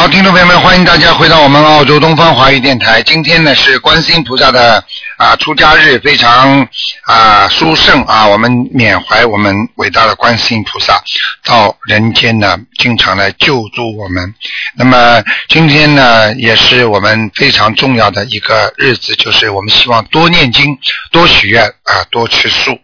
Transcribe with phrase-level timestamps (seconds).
[0.00, 3.02] 好，听众朋友们，欢迎大家回到我们澳洲东方华语电台。
[3.02, 4.82] 今天呢是观世音菩萨的
[5.18, 6.66] 啊出家日，非常
[7.04, 11.02] 啊殊胜啊，我们缅怀我们伟大的观世音菩萨
[11.44, 14.34] 到人间呢，经常来救助我们。
[14.74, 20.78] 那么今天呢，也是我们非常重要的一个日子，就是我们希望多念经、
[21.12, 22.78] 多许愿啊、多吃素。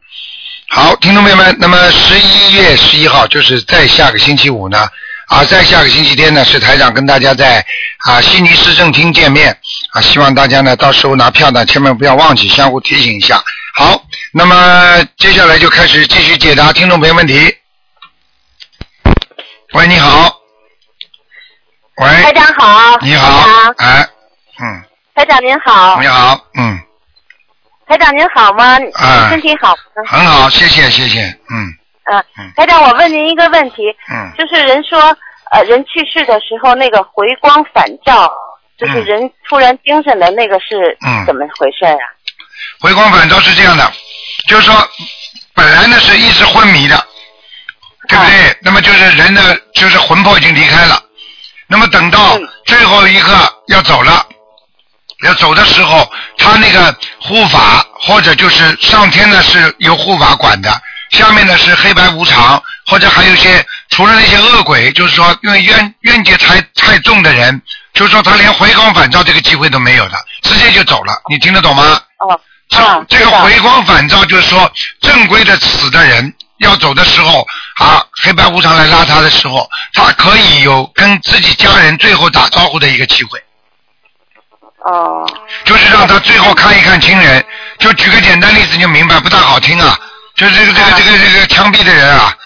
[0.68, 4.86] 好，听众朋友们，那么十一月十一号就是在下个星期五呢，
[5.28, 7.64] 啊，在下个星期天呢是台长跟大家在
[8.06, 9.56] 啊悉尼市政厅见面
[9.92, 13.42] 啊，希望大家呢到时候拿票呢千万不要忘记，相互提醒一下。
[13.74, 17.56] 好，那么接下来就开始继续解答听众朋友问题。
[19.72, 20.32] 喂，你好。
[21.96, 24.06] 喂，台长好，你好哎，
[24.60, 24.82] 嗯，
[25.14, 26.78] 台长您好你，好，嗯，
[27.88, 28.76] 台长您好吗？
[28.94, 30.02] 啊身体好吗？
[30.06, 31.74] 很好，谢谢，谢谢，嗯
[32.10, 34.98] 嗯嗯，台长，我问您一个问题，嗯，就是人说，
[35.50, 38.32] 呃，人去世的时候那个回光返照，
[38.78, 41.24] 就是嗯人突然精神的那个是嗯。
[41.26, 41.98] 怎么回事啊？
[42.80, 43.92] 回光返照是这样的，
[44.48, 44.74] 就是说
[45.54, 46.96] 本来呢是一直昏迷的，
[48.08, 48.56] 对不对？
[48.62, 51.02] 那么就是人的就是魂魄已经离开了，
[51.66, 52.48] 那么等到嗯。
[52.66, 53.32] 最后一刻
[53.68, 54.24] 要走了，
[55.24, 60.70] 要走的时候，他那个护法或者就是上天呢是由护法管的，
[61.10, 67.60] 下面呢是黑白无常，或者还有一些除了那些恶鬼，就是说因为冤冤结太太重的人，
[67.94, 72.00] 就是说他连回光返照这个机会都没有的，直接就走了，你听得懂吗？
[72.18, 83.38] 哦，这啊这个回光返照就是说，正规的死的人要走的时候啊，黑白无常来拉他的时候，他可以有跟自己家人最后打招呼的一个机会，
[84.84, 85.24] 哦，
[85.64, 87.44] 就是让他最后看一看亲人。
[87.78, 89.98] 就举个简单例子，你就明白，不大好听啊。
[90.36, 92.36] 就是这个这个这个这个枪毙的人啊，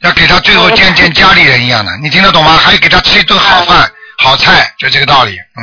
[0.00, 2.52] 要给他最后见见家里人一样的，你听得懂吗？
[2.52, 5.36] 还给他吃一顿好饭、好菜，就这个道理。
[5.56, 5.62] 嗯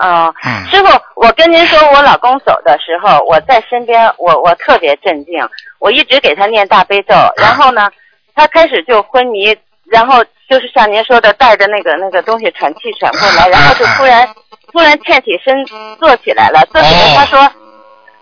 [0.00, 5.34] 哦，嗯师傅，我跟您说，我老公走的时候，我在身边，我我特别镇静，
[5.80, 7.90] 我一直给他念大悲咒，然后呢，
[8.34, 9.56] 他开始就昏迷，
[9.90, 14.28] 然后就是像您说的，带着那个那个东西喘气喘不过来，然后就突然
[14.72, 15.66] 突然欠起身
[15.98, 17.52] 坐起来了，坐起来哦他说。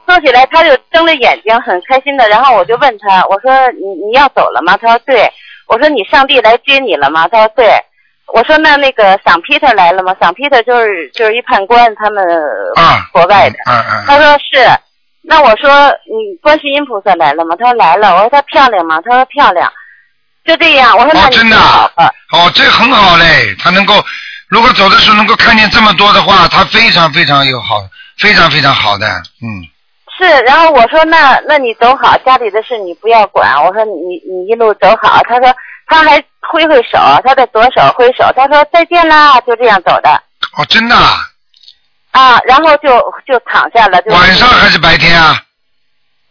[0.07, 2.29] 坐起来，他就睁着眼睛，很开心的。
[2.29, 4.77] 然后我就问他，我说你你要走了吗？
[4.81, 5.31] 他说对。
[5.67, 7.27] 我说你上帝来接你了吗？
[7.29, 7.69] 他说对。
[8.33, 10.15] 我说那那个桑皮特来了吗？
[10.21, 12.25] 桑皮特就是就是一判官，他们
[12.77, 13.57] 啊，国外的。
[13.67, 14.67] 嗯嗯他说是。
[15.29, 17.57] 那我说你观世音菩萨来了吗？
[17.59, 18.15] 他说来了。
[18.15, 19.01] 我说他漂亮吗？
[19.05, 19.73] 他说漂亮。
[20.45, 22.15] 就这样，我说那你哦真的啊好的。
[22.31, 23.95] 哦，这很好嘞，他能够，
[24.47, 27.85] 如果走的时候能够看见这么多的话，他非常非常有好，
[28.19, 29.07] 非常非常好的，
[29.43, 29.47] 嗯，
[30.19, 33.55] 是，然后我说那那你走好，家里的事你不要管。
[33.65, 33.93] 我说你
[34.29, 35.21] 你一路走好。
[35.29, 35.55] 他说
[35.87, 40.11] 他还挥挥手，他的左手挥手，他说再见啦，就这样走的
[40.59, 41.21] 哦，真的啊，
[42.13, 42.89] 啊，然后就
[43.27, 44.01] 就躺下了。
[44.03, 45.43] 就晚上还是白天啊？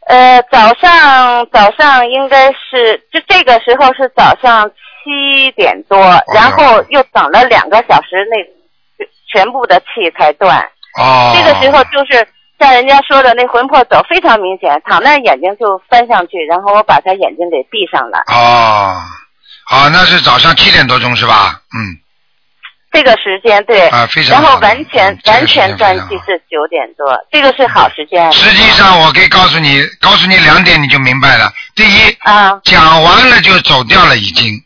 [0.07, 4.69] 呃，早上早上应该是就这个时候是早上
[5.03, 5.97] 七点多，
[6.33, 10.59] 然后又等了两个小时，那全部的气才断。
[10.99, 12.27] 哦，这个时候就是
[12.59, 18.23] 像人家说的那魂魄走非常明显，躺那眼睛就翻上去，然后我把他眼睛给闭上了。
[18.27, 18.95] 哦，
[19.65, 21.59] 好，那是早上七点多钟是吧？
[21.77, 21.97] 嗯，
[22.91, 28.31] 这个时间对，啊非常然后完全、嗯这个完全断气是九点多，这个是好时间。
[28.31, 31.51] 实际上我可以告诉你，告诉你两点你就明白了。
[31.75, 34.61] 第一，啊，讲完了就走掉了已经。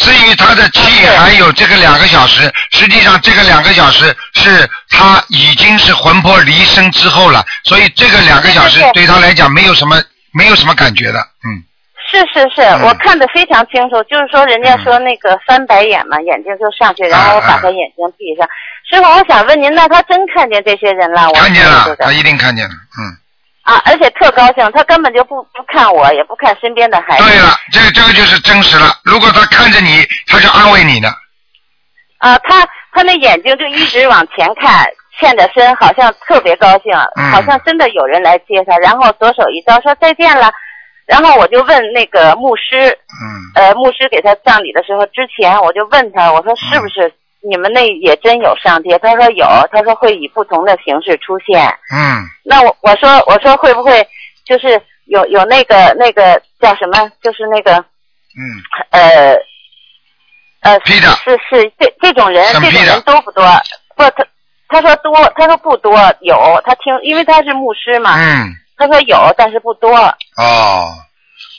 [0.00, 10.02] 至于他的气还有这个两个小时，实际上这个两个小时是他已经是魂魄离身之后了，所以这个两个小时对他来讲没有什么
[10.32, 11.60] 没有什么感觉的，嗯，
[12.10, 18.48] 是是是，嗯我看得非常清楚，就是说人家说那个翻白眼嘛，眼睛就上去，然后我把他眼睛闭上。
[18.90, 21.28] 师傅，我想问您，那他真看见这些人了？
[21.28, 23.19] 我看见了，他一定看见了，嗯。
[23.62, 27.24] 啊，而且特高兴，他根本就不不看我，也不看身边的孩子。
[27.24, 28.86] 对了，这这个就是真实了。
[29.04, 31.08] 如果他看着你，他就安慰你呢。
[32.18, 34.86] 啊，他他那眼睛就一直往前看，
[35.18, 40.50] 欠着身，好像特别高兴，嗯好像真的有人来接他，然后左手一招说再见了，
[41.06, 42.88] 然后我就问那个牧师，
[43.22, 47.12] 嗯呃，牧师给他葬礼的时候，之前我就问他，我说是不是
[47.48, 48.90] 你们那也真有上帝？
[49.02, 51.66] 他说有，他说会以不同的形式出现。
[51.92, 54.06] 嗯，那我我说我说会不会
[54.44, 57.10] 就是有有那个那个叫什么？
[57.22, 57.76] 就是那个
[58.36, 58.44] 嗯，
[58.90, 59.34] 呃
[60.62, 63.42] 呃，批的是是这这种人，这种人多不多？
[63.96, 64.26] 不，他
[64.68, 69.96] 他说多，他说不多，有他听，因为他是牧师嘛，嗯，他说有，但是不多。
[70.36, 70.92] 哦，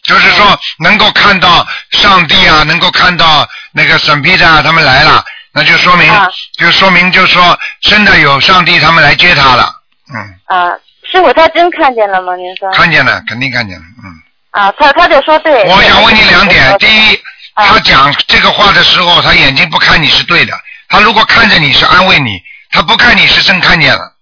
[0.03, 0.45] 就是说
[0.79, 6.27] 能够看到上帝啊，能够看到那个审批的啊，他们来了，那就说明，啊
[6.57, 9.75] 就说明就是说真的有上帝他们来接他了，
[10.13, 10.71] 嗯，啊，
[11.11, 12.35] 师傅他真看见了吗？
[12.35, 12.71] 您说？
[12.71, 14.11] 看见了，肯定看见了，嗯。
[14.51, 15.63] 啊，他他就说对。
[15.63, 17.15] 我想问你两点，第一，一，
[17.53, 20.53] 啊他讲这个话的时候，他眼睛不看你是对的，
[20.89, 24.13] 他如果看着你是安慰你，他不看你是真看见了。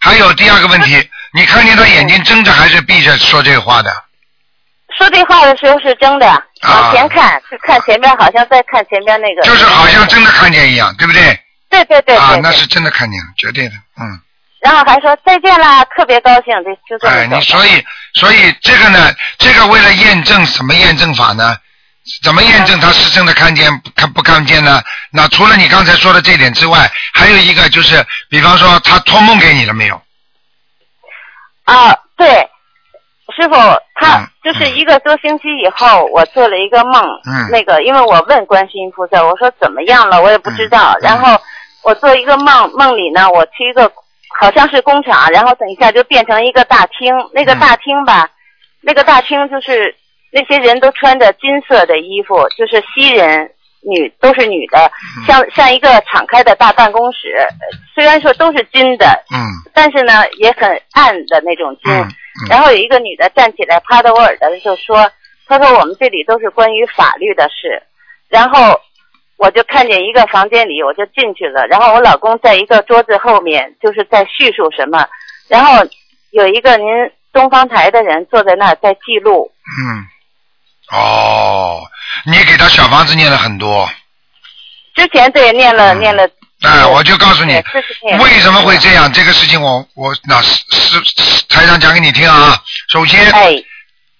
[0.00, 3.92] 还有第二个问题， 你看见他眼睛睁着还是闭着说这个话的？
[4.96, 9.42] 说这话的时候是真的，啊往前看，是看前面，好像在看前面那个。
[9.42, 11.38] 就是好像真的看见一样，对不对？
[11.68, 14.20] 对对对对啊，那是真的看见了，绝对的，嗯。
[14.60, 17.84] 然后还说再见啦，特别高兴，对就这么哎，你所以
[18.14, 21.56] 所以这个呢，这个为了验证什么验证法呢？
[22.22, 24.80] 怎么验证他是真的看见看不看见呢？
[25.10, 30.00] 那除了你刚才说的这点之外，还有一个就是，比方说他托梦给你了没有？
[31.64, 32.48] 啊，对，
[33.36, 33.54] 师傅，
[33.94, 37.50] 他嗯就是一个多星期以后，我做了一个梦，嗯。
[37.50, 41.38] 那个因为我问观世音菩萨，我说怎么样了，我也不知道，然后
[41.84, 43.92] 我做一个梦，梦里呢，我去一个
[44.40, 47.60] 好像是工厂，然后等一下就变成一个大厅，那个嗯。
[47.60, 48.30] 大厅吧，
[48.80, 49.94] 那个大厅就是
[50.32, 53.50] 那些人都穿着金色的衣服，就是西人。
[53.88, 59.38] 女都是女的，嗯像像一个敞开的大办公室，呃虽然说都是金的，嗯
[59.72, 61.92] 但是呢也很暗的那种金。
[61.92, 65.10] 嗯嗯然后有一个女的站起来趴到我耳朵就说
[65.48, 67.82] ：“她说我们这里都是关于法律的事。”
[68.28, 68.78] 然后
[69.38, 71.66] 我就看见一个房间里，我就进去了。
[71.66, 75.06] 然后我老公在一个桌子后面，就是在叙述什么。
[75.48, 75.82] 然后
[76.30, 76.86] 有一个您
[77.32, 79.50] 东方台的人坐在那儿在记录。
[79.80, 80.04] 嗯，
[80.92, 81.82] 哦，
[82.24, 83.90] 你给他小房子念了很多，
[84.94, 86.28] 之前对念了、嗯念了。
[86.62, 87.52] 哎，我就告诉你
[88.18, 89.12] 为什么会这样。
[89.12, 92.56] 这个事情我我那是是是台上讲给你听啊。
[92.88, 93.54] 首先，哎，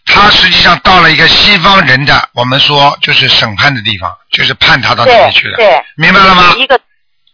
[0.05, 6.55] 他实际上到了一个西方人的，我们说就是审判的地方，就是判他到那对里去了，对，明白了吗？
[6.59, 6.79] 一个，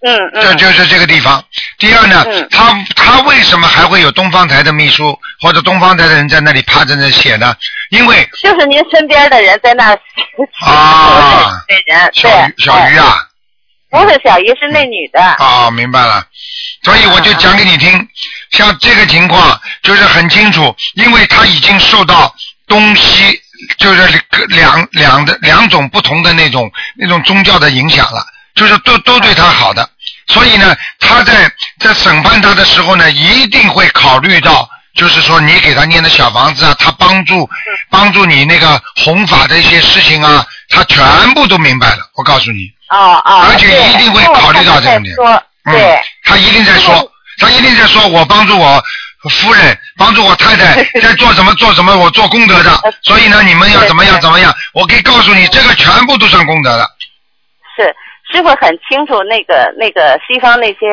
[0.04, 1.42] 嗯嗯，这就是这个地方。
[1.78, 7.54] 第二呢，嗯他他为什么还会有东方台的秘书或者东方台的人在那里趴着那写呢？
[7.90, 9.98] 因为 就是您身边的人在那儿
[10.60, 13.16] 啊那人，小，鱼小鱼啊，
[13.90, 15.20] 不是小鱼，是那女的。
[15.22, 16.24] 啊，明白了。
[16.84, 18.08] 所以我就讲给你听，
[18.50, 22.34] 像这个情况就是很清楚，因为他已经受到
[22.66, 23.40] 东西
[23.78, 28.26] 就是两两的两种不同的那种那种宗教的影响了，
[28.56, 29.88] 就是都都对他好的，
[30.28, 34.68] 所以呢，他在在审判他的时候呢，一定会考虑到。
[34.94, 37.48] 就是说，你给他念的小房子啊，他帮助
[37.88, 41.02] 帮助你那个弘法的一些事情啊，他全
[41.32, 42.00] 部都明白了。
[42.14, 45.16] 我告诉你，啊啊，而且一定会考虑到这个点
[45.64, 48.84] 嗯对，，他一定在说，他一定在说，我帮助我
[49.30, 56.86] 夫人，帮助我太太 在做什么做什么，我做功德的，所以呢，你们要怎么样怎么样，我可以告诉你，这个全部都算功德的。
[57.74, 57.96] 是
[58.32, 60.86] 师傅很清楚，那个那个西方那些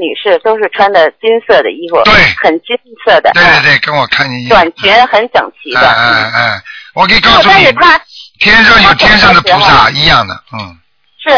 [0.00, 4.48] 女士都是穿的金色的衣服，对很金色的，嗯对对对，跟我看一样。
[4.48, 6.62] 短裙很整齐哎的，哎哎，
[6.94, 8.00] 我可以告诉你但是，他
[8.40, 10.76] 天上有天上的菩萨一样的，嗯，
[11.22, 11.30] 是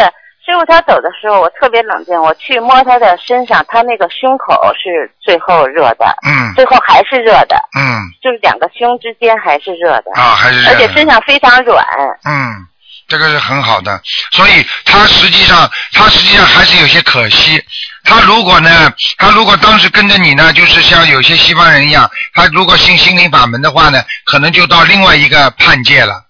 [0.44, 11.84] 师傅他走的时候，我特别冷静，我去摸他的身上，他那个胸口是最后热的，嗯最后还是热的，嗯就是两个胸之间还是热的，啊，还是这而且身上非常软，
[12.24, 12.66] 嗯，
[13.08, 14.00] 这个是很好的，
[14.32, 17.60] 所以他实际上他实际上还是有些可惜。
[18.04, 26.24] 他如果呢，他如果当时跟着你呢，就是像有些西方人一样，他如果信心灵法门的话呢，可能就到另外一个判界了。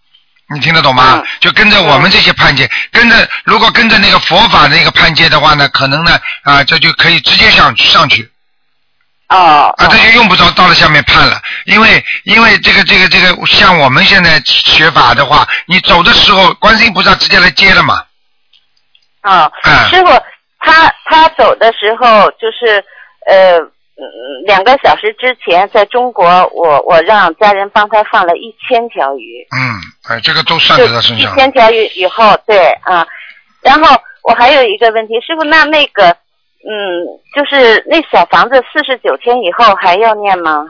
[0.55, 1.17] 你听得懂吗？
[1.17, 8.31] 嗯就跟着我们这些判界，跟着如果跟着那个佛法的那个判界的话呢，可能呢啊，这就可以直接上上去。
[9.29, 18.03] 哦，啊，这就用不着到了下面判了，因为因为这个这个这个，像我们现在学法的话，你走的时候，观世音菩萨直接来接了嘛，
[19.21, 19.89] 啊，嗯。
[19.91, 20.11] 师傅，
[20.61, 22.83] 他他走的时候就是
[23.27, 24.03] 呃嗯
[24.47, 29.61] 两个小时之前，在中国，我我让家人帮他放了一千条鱼，嗯，
[30.09, 33.07] 哎，这个都算就在他身上，一千条鱼以后，对啊，
[33.61, 36.17] 然后我还有一个问题，师傅，那那个
[36.65, 36.73] 嗯，
[37.35, 40.65] 就是那小房子四十九天以后还要念吗？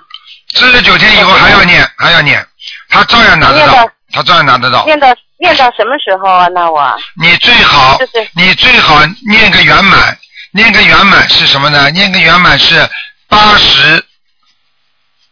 [0.55, 2.47] 四十九天以后还要念，还要念，
[2.89, 4.85] 他照样拿得到到，他照样拿得到。
[4.85, 6.47] 念到念到什么时候啊？
[6.49, 10.19] 那我你最好就是，你最好念个圆满，
[10.53, 11.91] 念个圆满是什么呢？
[11.91, 12.89] 念个圆满是
[13.29, 14.05] 八十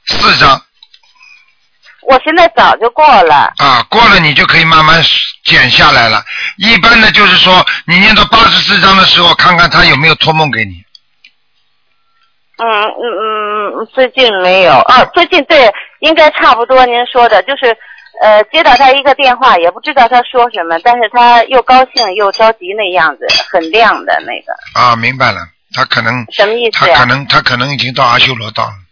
[0.07, 0.61] 四章
[2.09, 3.53] 我现在早就过了。
[3.59, 5.03] 啊，过了你就可以慢慢
[5.45, 6.23] 减下来了。
[6.59, 10.83] 一般的就是说，你念到八十四章的时候，看看他有没有托梦给你。
[12.59, 15.71] 嗯嗯嗯，最近没有啊，最近对，
[16.01, 16.87] 应该差不多。
[16.87, 17.77] 您说的就是，
[18.23, 25.41] 呃，接到他一个电话，也不知道他说什么，但是他又高兴又着急那样子，很亮的那个，啊，明白了，
[25.75, 27.07] 他可能什么意思啊他可？
[27.07, 28.86] 能他可能已经到阿修罗道了。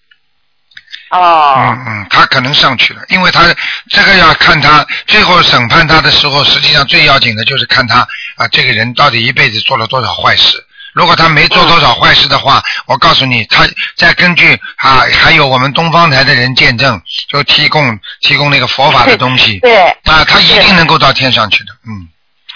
[1.15, 3.43] 哦，嗯嗯，他可能上去了，因为他
[3.89, 8.01] 这个要看他最后审判他的时候，实际上最要紧的就是看他
[8.37, 10.65] 啊，这个人到底一辈子做了多少坏事。
[10.93, 13.67] 如果他没做多少坏事的话，我告诉你，他
[13.97, 21.73] 再根据啊，还有我们东方台的人见证，就提供提供那个佛法的东西对，啊，他一定能够到天上去的。
[21.87, 22.09] 嗯。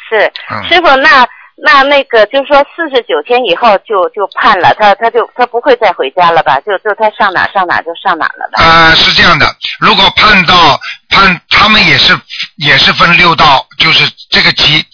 [0.08, 0.32] 是。
[0.50, 1.26] 嗯，师傅，那
[1.60, 6.60] 那那个就是说四十九天以后就就判了，他他就他不会再回家了吧？
[6.60, 8.62] 就就他上哪上哪就上哪了吧？
[8.62, 9.46] 啊，是这样的，
[9.80, 12.16] 如果判到判，他们也是
[12.56, 14.84] 也是分六道，就是这个级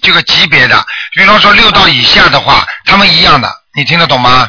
[0.00, 0.76] 这个级别的。
[1.14, 4.48] 比方说六道以下的话，他们一样的，你听得懂吗？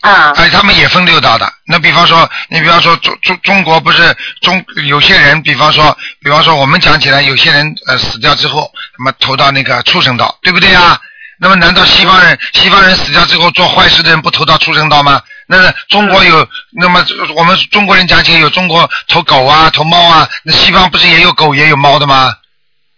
[0.00, 1.52] 啊，哎，他们也分六道的。
[1.66, 10.98] 那比方说，你比方说中中中国不是中有些人，比方说，比方说我们讲起来，有些人呃死掉之后，那么投到那个畜生道，对不对啊？
[11.42, 15.20] 那么难道西方人西方人死掉之后做坏事的人不投到畜生道吗？
[15.46, 16.46] 那中国有，
[16.78, 17.04] 那么
[17.34, 22.34] 我们中国人讲起来有中国投狗啊，投猫啊，那西方不是也有狗也有猫的吗？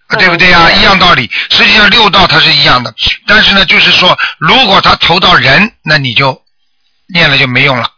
[0.09, 1.31] 啊，对不对呀、嗯一样道理。
[1.51, 2.93] 实际上六道它是一样的，
[3.27, 6.42] 但是呢，就是说，如果他投到人，那你就
[7.13, 7.89] 念了就没用了，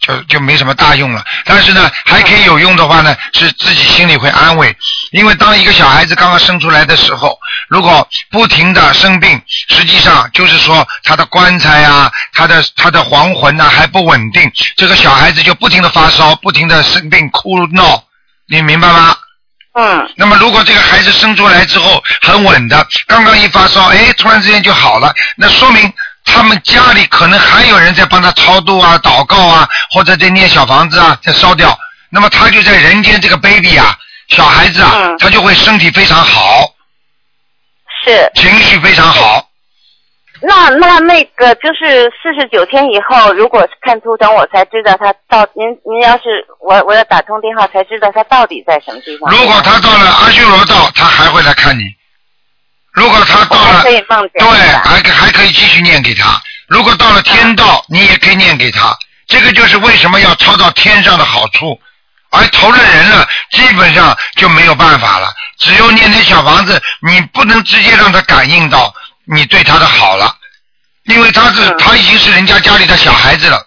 [0.00, 1.24] 就就没什么大用了。
[1.44, 4.76] 但是呢，还可以有用的话呢，是自己心里会安慰，
[5.12, 7.38] 因为当一个小孩子刚刚生出来的时候，
[7.68, 18.04] 如果不停的生病，实际上就是说他的棺材啊，他的他的黄魂呐、还不稳定，这个小孩子就不停的发烧，不停的生病哭闹，
[18.48, 19.16] 你明白吗？
[19.74, 25.90] 嗯那么如果这个孩子生出来之后很稳的，刚刚一发烧，哎，突然之间就好了，那说明
[26.24, 31.76] 他们家里可能还有人在帮他超度啊、祷告啊，或者在念小房子啊，在烧掉。
[32.10, 33.96] 那么他就在人间这个 baby 啊，
[34.28, 36.66] 小孩子啊，嗯他就会身体非常好，
[38.04, 38.30] 是。
[38.34, 39.48] 情绪非常好。
[40.44, 49.30] 那那那个就是四十九天以后，如果是看图腾，我才知道他到您您要是我我要打通电话才知道他到底在什么地方。
[49.30, 51.82] 如果他到了阿修罗道，他还会来看你。
[52.92, 54.02] 如果他到了对，
[54.84, 56.40] 还可还可以继续念给他。
[56.68, 58.96] 如果到了天道，你也可以念给他。
[59.26, 61.80] 这个就是为什么要抄到天上的好处。
[62.30, 65.30] 而投了人了，基本上就没有办法了。
[65.58, 68.94] 只有念点小房子，你不能直接让他感应到
[69.26, 70.34] 你对他的好了，
[71.04, 73.66] 因为他是、嗯他已经是人家家里的小孩子了。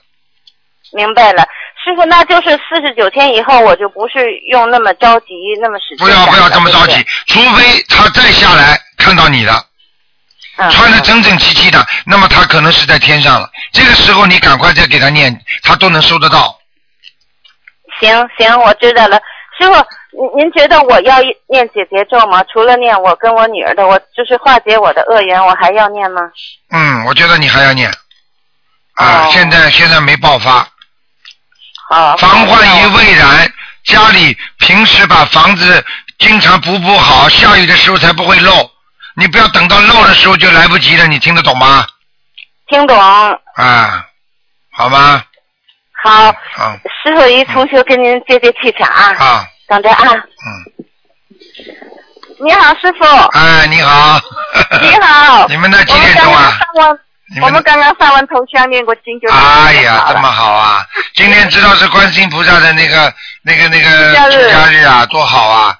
[0.94, 1.48] 明白了，
[1.86, 9.64] 师傅，那就是四十九天以后，我就不是用那么着急，那么使劲不要不要这么着急除非他再下来看到你了。
[10.58, 13.48] 嗯，穿的整整齐齐的，那么他可能是在天上了。
[13.72, 16.58] 这个时候你赶快再给他念，他都能收得到。
[18.00, 19.22] 行行，我知道了。
[19.60, 19.74] 师傅，
[20.12, 22.44] 您您觉得我要念解结咒吗？
[22.52, 26.22] 除了念我跟我女儿的，我就是化解我的恶缘，我还要念吗？
[26.72, 27.88] 嗯，我觉得你还要念。
[28.96, 30.66] 啊，哦现在现在没爆发，
[31.90, 32.18] 好。
[32.18, 33.52] 防患于未然。
[33.86, 35.86] 家里平时把房子
[36.18, 38.68] 经常补补好，下雨的时候才不会漏。
[39.16, 41.86] 你不要等到漏的时候就来不及了，你听得懂吗？
[42.68, 43.00] 听懂。
[43.00, 44.04] 啊，
[44.76, 45.24] 好吗？
[46.04, 50.02] 好，好师傅一同学跟您接接气场啊，啊，等着啊。
[50.10, 50.86] 嗯，
[52.44, 53.06] 你好，师傅。
[53.38, 54.20] 哎，你好。
[54.82, 55.46] 你好。
[55.48, 56.58] 你们那几点钟啊？
[57.42, 59.28] 我们刚刚上完头香，念过经就。
[59.32, 60.86] 哎呀，这么好啊！
[61.16, 64.28] 今天知道是观世音菩萨的那个、那个、那个出家
[64.70, 65.76] 日啊，多好啊！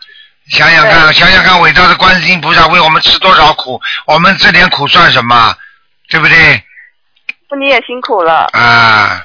[0.50, 5.56] 想想看，想想看，伟大的观世音菩萨为我们吃多少苦，我们这点苦算什么？
[6.10, 6.64] 对不对？
[7.60, 8.48] 你也辛苦了。
[8.54, 9.24] 啊，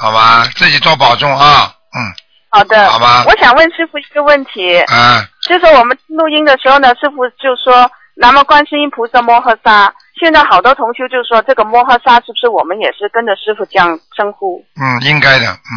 [0.00, 1.74] 好吧，自己多保重啊！
[1.94, 2.14] 嗯，
[2.50, 2.88] 好的。
[2.88, 9.94] 好吧我想问师傅一个问题，啊，就是我们录音的时候呢，师傅就说南无观世音菩萨摩诃萨。
[10.20, 14.66] 现在好多同修就说这个摩诃萨是不是我们也是跟着师傅这样称呼？
[14.74, 15.74] 嗯，应该的，嗯，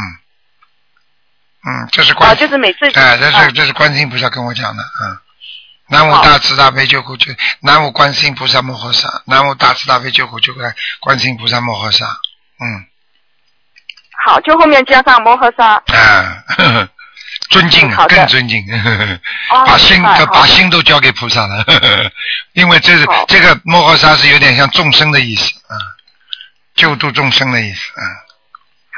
[1.67, 2.85] 嗯，这是啊，观，就是每次。
[2.95, 5.17] 哎，这啊是这是观世音菩萨跟我讲的，嗯。
[5.89, 12.85] 南无大慈大悲救苦救，南无观世音菩萨摩诃萨，南无大慈大悲救苦救难观世音菩萨摩诃萨，嗯。
[14.25, 15.75] 好，就后面加上摩诃萨。
[15.75, 16.89] 啊，呵 呵
[17.51, 19.13] 尊敬嗯更尊敬，呵呵呵
[19.51, 21.63] 哦 把心把心都交给菩萨了，
[22.53, 25.75] 因为这是这个摩诃萨是有点像众生的意思啊，
[26.75, 28.03] 救度众生的意思啊，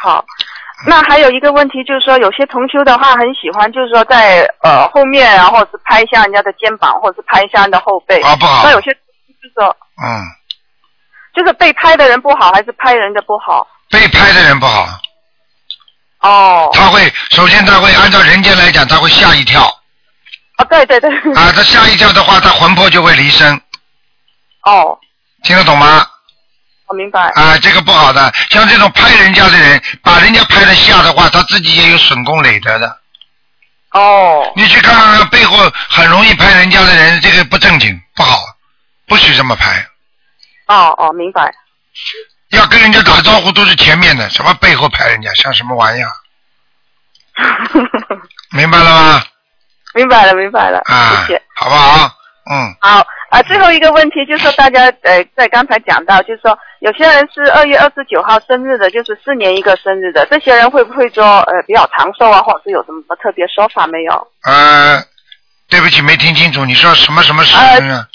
[0.02, 0.26] 好，
[0.86, 8.22] 那还有一个问题就是说，有些同修的话很喜欢，就是说在呃后面，然后是拍一下人家的肩膀，或者是拍一下人的后背。
[8.22, 8.64] 啊不好。
[8.64, 9.00] 那有些就
[9.42, 10.22] 是说，嗯，
[11.34, 13.66] 就是被拍的人不好，还是拍人的不好？
[13.90, 14.88] 被拍的人不好，
[16.24, 19.64] 哦，他会首先他会按照人间来讲，他会吓一跳
[20.56, 21.10] 啊，对对对。
[21.36, 23.62] 啊，他吓一跳的话，他魂魄就会离身，
[24.64, 24.98] 哦，
[25.44, 26.08] 听得懂吗？
[26.88, 27.20] 我明白。
[27.36, 33.00] 啊，这个不好的，像这种拍人家的人，把人家拍的吓的话，他自己也有损功累德的。
[33.92, 34.52] 哦。
[34.56, 35.58] 你去看看背后
[35.90, 38.40] 很容易拍人家的人，这个不正经，不好，
[39.08, 39.86] 不许这么拍。
[40.68, 41.54] 哦哦，明白。
[42.54, 46.10] 要跟人家打招呼都是前面的，什么背后拍人家，像什么玩意儿？
[48.56, 49.24] 明白了吗？
[49.96, 52.10] 明白了，明白了，啊谢谢。，好不好？
[52.50, 64.28] 嗯，好啊，最后一个问题就是说，大家呃在刚才讲到，就是说有些人是二月二十九号生日的，就是四年一个生日的，这些人会不会说呃比较长寿啊，或者是有什么特别说法没有？
[64.44, 65.02] 呃，
[65.70, 68.08] 对不起，没听清楚，你说什么什么生日啊？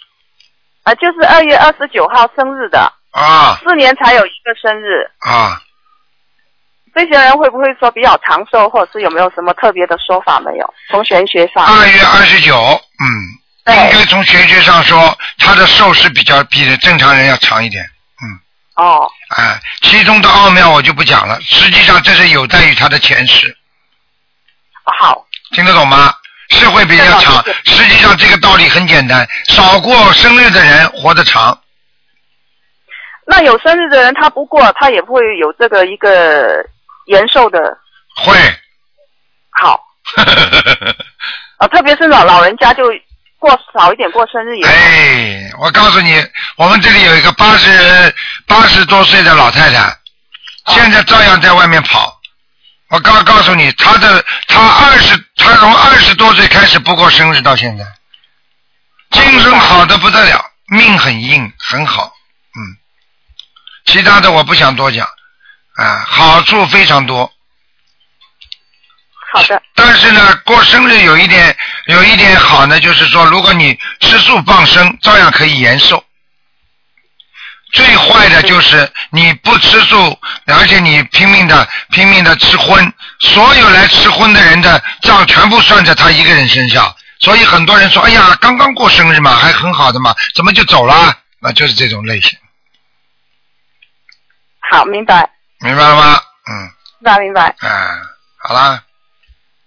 [0.84, 5.60] 啊，就是二月二十九号生日的，啊四年才有一个生日，啊，
[6.94, 10.74] 这些人会不会说比较长寿，或者是有没有什么特别的说法没有？
[10.90, 11.64] 从玄学上。
[11.64, 12.54] 二月二十九，
[13.00, 17.82] 嗯，应该从玄学上说，他的寿是比较比正常人要长一点。
[17.84, 19.10] 嗯哦。
[19.36, 23.56] 哎，其中的奥妙我就不讲了，实际上这是有待于他的前世。
[24.84, 25.24] 好。
[25.52, 26.12] 听得懂吗？
[26.50, 31.58] 是会比较长，实际上这个道理很简单，少过生日的人活得长。
[33.30, 36.64] 那有生日的人他不过，他也不会有这个一个
[37.04, 37.58] 延寿的。
[38.16, 38.34] 会。
[39.50, 39.78] 好。
[41.58, 42.84] 啊， 特别是老老人家就
[43.38, 44.66] 过少一点过生日也。
[44.66, 48.14] 哎，我告诉你，我们这里有一个八十
[48.46, 49.94] 八十多岁的老太太，
[50.68, 52.18] 现在照样在外面跑。
[52.88, 57.84] 我刚告诉你，她的她二十，她从二十多岁开始不过生日到现在，
[59.10, 62.17] 精神好的不得了，命很硬，很好，嗯。
[63.88, 65.06] 其他的我不想多讲，
[65.76, 67.32] 啊，好处非常多。
[69.32, 69.60] 好的。
[69.74, 76.04] 但是呢，过生日有一点有一点好呢，就是说，如果你吃素放生，照样可以延寿。
[77.72, 86.94] 最坏的就是你不吃素，而且你拼命的拼命的吃荤，所有来吃荤的人的账全部算在他一个人身上。
[87.20, 92.38] 所以很多人说：“哎呀，刚刚过生日嘛，还很好的嘛，怎么就走了？”那就是这种类型，
[94.70, 95.28] 好，明白，
[95.60, 96.20] 明白了吗？
[96.48, 96.52] 嗯，
[97.00, 97.54] 明白明白。
[97.62, 97.70] 嗯，
[98.42, 98.82] 好啦，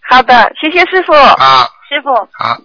[0.09, 1.13] 好的，谢谢师傅。
[1.13, 2.13] 啊，师傅。
[2.33, 2.57] 好，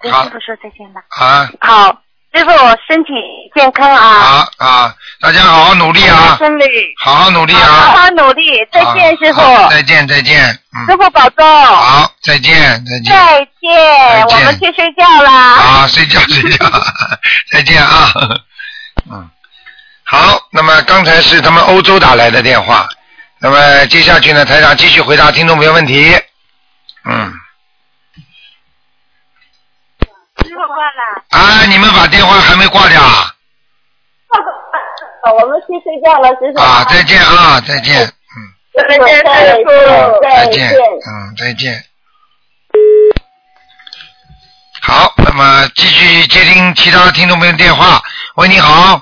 [0.00, 1.00] 跟好师傅说再见吧。
[1.10, 2.02] 啊，好，
[2.34, 2.50] 师傅
[2.88, 3.12] 身体
[3.54, 6.64] 健康啊，好啊，大家好好努力啊，顺利，
[7.04, 12.84] 好好努力好啊，好好努力，再见，师傅，再见再见，嗯，师傅保重，好，再见。
[12.84, 15.54] 再见，再见，我们去睡觉啦。
[15.56, 16.66] 好，睡觉睡觉，
[17.52, 18.12] 再见啊，
[19.10, 19.30] 嗯，
[20.12, 22.86] 好，那么刚才是他们欧洲打来的电话，
[23.40, 26.04] 那么接下去呢，台长继续回答听众朋友问题，
[27.06, 27.32] 嗯，
[30.44, 31.24] 师傅挂了。
[31.30, 33.34] 啊，你们把电话还没挂掉啊？
[35.32, 36.60] 我们去睡觉了，师傅。
[36.60, 38.12] 啊，再见啊，再见，
[38.76, 39.24] 再见，师
[39.64, 41.82] 傅，再见，嗯，再见。
[44.82, 48.02] 好，那么继续接听其他听众朋友电话。
[48.34, 49.00] 喂，你好。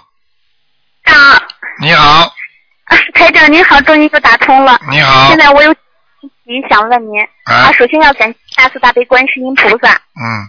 [1.11, 1.40] 啊。
[1.81, 2.33] 你好，
[3.14, 4.79] 台长您好，终于又打通了。
[4.90, 5.81] 你好现在我有题
[6.68, 10.44] 想问您啊首先要感谢大慈大悲观世音菩萨，嗯，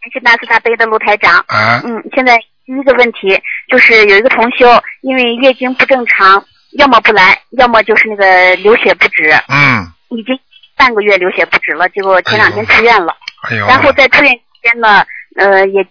[0.00, 1.38] 感谢大慈大悲的卢台长。
[1.48, 4.66] 啊嗯，现在第一个问题就是有一个同修
[5.00, 6.44] 因为月经不正常，
[6.78, 10.38] 要么不来，要么就是那个流血不止，嗯，已经
[10.76, 13.16] 半个月流血不止了，结果前两天出院了。
[13.48, 15.04] 哎呦，然后在住院期间呢，
[15.36, 15.82] 呃，也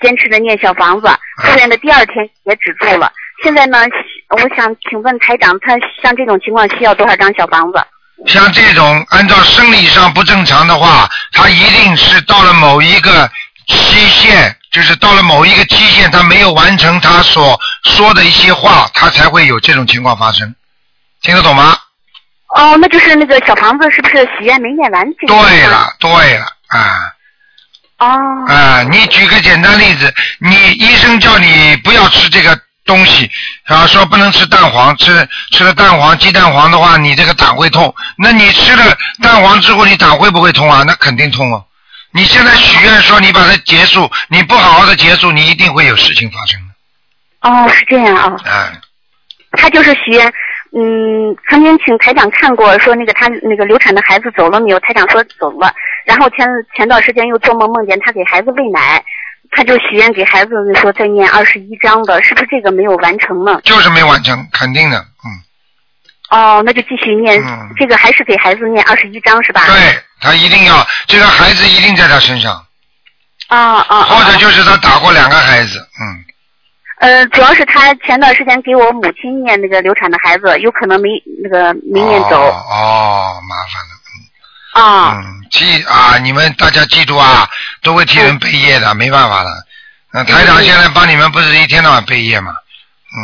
[0.00, 1.06] 坚持着念小房子，
[1.44, 3.12] 住院的第二天也止住了。
[3.42, 3.78] 现在呢，
[4.30, 7.78] 我想请问台长，他像这种情况需要多少张小房子？
[8.26, 13.30] 像这种按照生理上不正常的话，他一定是到了某一个
[13.66, 20.54] 期限，就是到了某一个期限，他没有完成他所说的一些话，他才会有这种情况发生。
[21.22, 21.76] 听得懂吗？
[22.56, 25.06] 哦，那就是那个小房子是不是许愿没念完？
[25.26, 26.96] 对了，对了，啊。
[27.98, 28.46] 哦。
[28.48, 33.30] 啊，你举个简单例子，你医生叫你不要吃这个东西，
[33.64, 37.94] 啊，说不能吃蛋黄，吃吃了蛋黄、鸡蛋黄的话，你这个胆会痛。
[38.16, 40.82] 那你吃了蛋黄之后，你胆会不会痛啊？
[40.86, 41.64] 那肯定痛哦。
[42.12, 47.50] 你现在许愿说你把它结束，你不好好的结束，你一定会有事情发生的。
[47.50, 48.36] 哦，是这样啊。
[48.44, 48.72] 啊，
[49.52, 50.26] 他就是许愿，
[50.72, 54.80] 嗯，曾经请台长看过，说那个他那个流产的孩子走了没有？
[54.80, 55.74] 台长说走了。
[56.06, 56.46] 然后前
[56.76, 59.04] 前段时间又做梦梦见他给孩子喂奶，
[59.50, 63.60] 他就许愿给孩子说再念二十一章的，是不是这个没有完成呢？
[63.64, 65.28] 就是没完成，肯定的，嗯，
[66.30, 69.62] 哦，那就继续念，嗯这个还是给孩子念二十一章是吧？
[69.66, 72.64] 对他一定要这个孩子一定在他身上，
[73.48, 74.02] 啊啊啊！
[74.04, 76.24] 或者就是他打过两个孩子，嗯，
[77.00, 81.08] 呃，主要是他前段时间给我母亲念那个流产的孩子，有可能没
[81.42, 83.95] 那个没念走哦哦，麻烦了。
[84.80, 85.22] 啊。
[85.24, 87.48] 嗯，记啊，你们大家记住啊，
[87.82, 89.50] 都会替人背业的，没办法的。
[90.12, 92.52] 那台长现在帮你们不是一天到晚背业吗？
[92.52, 93.18] 嗯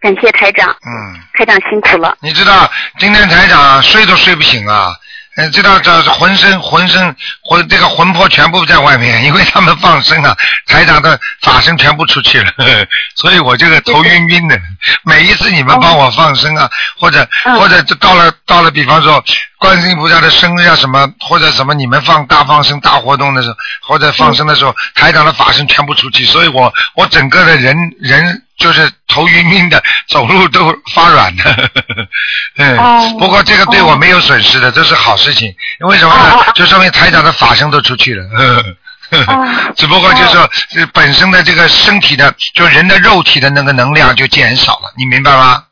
[0.00, 2.16] 感谢台长，嗯，台长辛苦了。
[2.20, 4.92] 你知道今天台长睡都睡不醒啊，
[5.36, 14.58] 嗯，知道这浑身浑身魂这个魂魄全部在外面， 因为他们放生啊，台长的法身全部出去了，呵 呵所以我这个头晕晕的。
[15.04, 16.68] 每一次你们帮我放生啊，
[16.98, 19.24] 或者嗯或者就到了到了，比方说
[19.58, 23.54] 观世音菩萨的生日啊什么，或者什么你们放大放生大活动的时候，
[23.88, 31.70] 或者放生的时候，台长的法身全部出去，所以我我整个的人人就是头晕晕的，走路都发软的。
[32.56, 35.48] 嗯，哦不过这个对我没有损失的，这是好事情。
[35.80, 36.14] 因为什么？
[36.14, 38.24] 呢 就说明台长的法身都出去了。
[38.30, 45.64] 呵呵呵哦只不过就是说，是本身的这个身体的，就人的肉体的那个能量就减少了，你明白吗？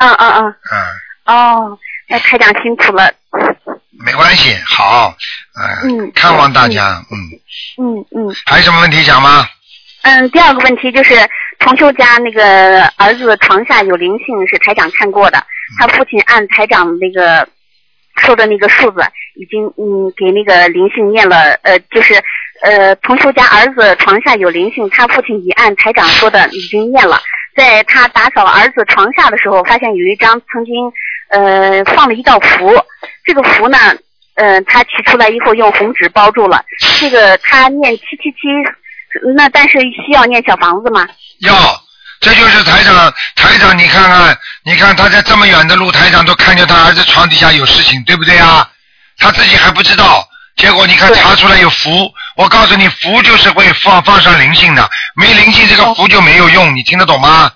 [0.00, 0.54] 嗯嗯嗯。
[0.72, 3.12] 嗯，哦，那台长辛苦了。
[4.04, 5.14] 没关系，好，
[5.84, 7.14] 嗯，嗯看望大家，嗯，
[7.78, 9.46] 嗯嗯还有什么问题讲吗？
[10.02, 11.14] 嗯，第二个问题就是
[11.60, 15.42] 同修家那个儿子床下有灵性，是台长看过的。
[15.78, 17.46] 他父亲按台长那个
[18.16, 19.00] 说的那个数字，
[19.36, 22.14] 已经嗯给那个灵性念了，呃，就是
[22.62, 27.20] 呃同修家儿子床下有灵性，他父亲已按台长说的已经念了。
[27.54, 30.74] 在他打扫儿子床下的时候，发现有一张曾经
[31.28, 32.72] 呃放了一道符，
[33.24, 33.76] 这个符呢，
[34.34, 36.64] 呃，他取出来以后用红纸包住了。
[36.98, 38.38] 这个他念七七七，
[39.34, 41.06] 那但是需要念小房子吗？
[41.40, 41.54] 要，
[42.20, 48.68] 这就是台长，台长，你看看，你看他在这么远的路，台长都看见他儿子床底下有事情，对不对啊？
[49.18, 57.50] 他自己还不知道，结果你看查出来有符，我告诉你，符就是会放放上灵性的，没灵性这个符就没有用，你听得懂吗？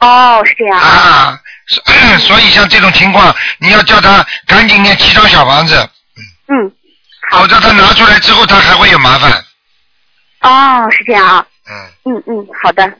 [0.00, 0.78] 哦，是这样。
[0.78, 1.82] 啊，所
[2.18, 5.76] 所以像这种情况，你要叫他赶紧念七张小房子，
[6.48, 6.72] 嗯，
[7.30, 9.42] 好否则他拿出来之后，他还会有麻烦。
[10.40, 11.46] 哦，是这样啊。
[12.04, 12.92] 嗯，嗯嗯，好的。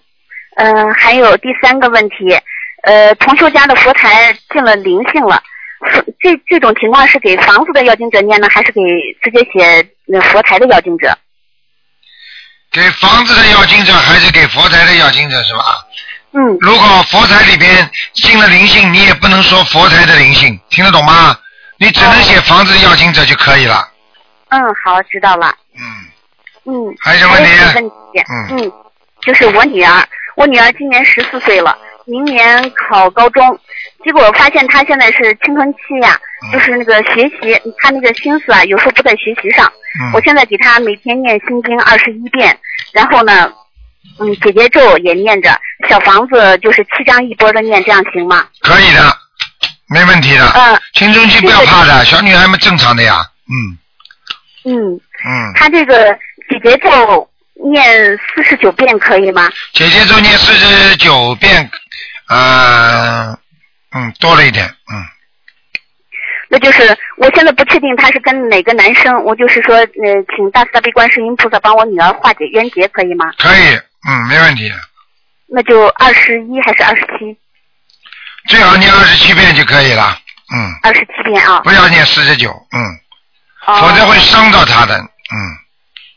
[0.56, 2.38] 嗯、还有第三个问题，
[2.84, 5.42] 呃，同修家的佛台进了灵性了，
[6.18, 8.80] 这这种情况是给房子的要经者念呢，还是给
[9.22, 11.16] 直接写那佛台的要经者？
[12.72, 15.86] 给房子的要经者还是给佛台的要经者是吧？
[16.32, 21.38] 嗯，如果佛台里边进了灵性，你也不能说佛台的灵性，听得懂吗？
[21.78, 23.86] 你只能写房子的要经者就可以了。
[24.48, 25.54] 嗯，好，知道了。
[25.74, 25.82] 嗯，
[26.66, 27.94] 嗯，还有什么问题问题，
[28.28, 28.72] 嗯嗯，
[29.20, 30.04] 就是我女儿，
[30.36, 31.76] 我女儿今年十四岁了，
[32.06, 33.58] 明年考高中，
[34.04, 39.66] 结果发现她现在是青春期呀，嗯就是那个学习，她那个心思啊，有时候不在学习上。
[39.98, 42.58] 嗯我现在给她每天念心经二十一遍，
[42.92, 43.50] 然后呢，
[44.20, 48.44] 嗯，姐姐咒也念着，小房子就是七张一波的念，这样行吗？
[48.60, 49.16] 可以的，
[49.88, 50.46] 没问题的。
[50.54, 53.24] 嗯青春期不要怕的，小女孩们正常的呀。
[53.48, 53.78] 嗯
[54.64, 57.30] 嗯，嗯，她这个姐姐咒
[57.70, 59.50] 念四十九遍可以吗？
[59.72, 61.70] 姐姐咒念四十九遍，
[62.28, 63.36] 呃，
[63.94, 65.02] 嗯，多了一点，嗯，
[66.48, 69.86] 那就是我现在不确定他是跟哪个男生，我就是说，呃，
[70.36, 73.32] 请大慈大悲观世音菩萨帮我女儿化解冤结，可以吗？
[73.38, 73.74] 可以，
[74.08, 74.70] 嗯，没问题，
[75.48, 77.36] 那就二十一还是二十七？
[78.48, 80.16] 最好念二十七遍就可以了，
[80.54, 81.60] 嗯，二十七遍啊。
[81.60, 82.84] 不要念四十九，嗯，
[83.66, 85.36] 哦否则会伤到他的，嗯，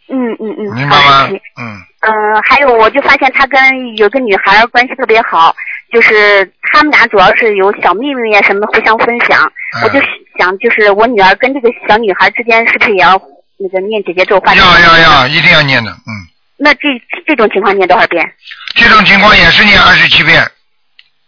[0.10, 1.40] 嗯嗯嗯，明白吗27？
[1.58, 5.56] 嗯，嗯、还有我就发现他跟有个女孩关系特别好，
[5.92, 9.42] 就是他们俩主要是有小秘密啊什么互相分享。
[9.46, 10.00] 嗯我就
[10.40, 13.22] 想，就是我女儿跟这个小女孩之间是不是也要
[13.58, 14.56] 那个念姐姐咒化？
[14.56, 16.26] 要要要，一定要念的，嗯，
[16.58, 16.90] 那这
[17.28, 18.26] 这种情况念多少遍？
[18.74, 20.42] 这种情况也是念二十七遍，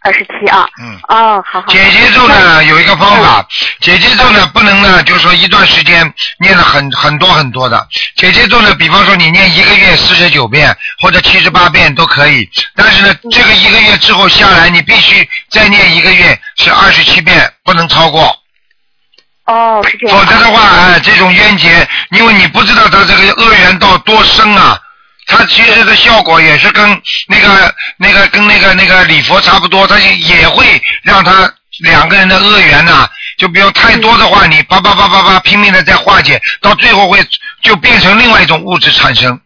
[0.04, 0.66] 二十七啊。
[0.80, 0.98] 嗯。
[1.08, 1.66] 哦，好好。
[1.68, 3.46] 姐姐咒呢有一个方法，
[3.80, 7.86] 姐姐咒呢不能呢，就是说一段时间念了很很多很多的。
[8.16, 18.36] 姐姐咒呢，比方说你念一个月四十九遍或者七十八遍都可以，但是呢，这个一个月之后下来，你必须再念一个月是二十七遍，不能超过。
[19.44, 20.16] 哦，是这样。
[20.16, 24.78] 否则的话，哎，这种冤结，因为你不知道他这个恶缘到多深啊，
[25.26, 33.08] 它其实的效果也是跟那个那个跟那个那个礼佛差不多，它也会让他两个人的恶缘呐、
[33.38, 37.24] 就比如太多的话，你叭叭叭叭叭拼命的在化解，到最后会
[37.62, 39.40] 就变成另外一种物质产生，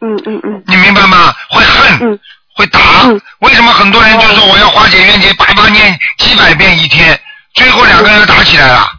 [0.00, 1.34] 嗯嗯嗯你明白吗？
[1.48, 2.18] 会恨，嗯
[2.54, 2.80] 会打。
[3.04, 7.18] 嗯为什么很多人就说我要化解冤结，叭叭念几百遍一天，
[7.54, 8.92] 最后两个人打起来了。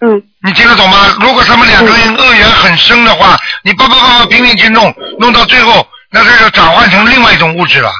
[0.00, 1.16] 嗯你听得懂吗？
[1.20, 7.90] 如果他们两个人恶缘很深的话，你叭叭叭叭拼命去弄，弄到最后，那这就转换成另外一种物质了，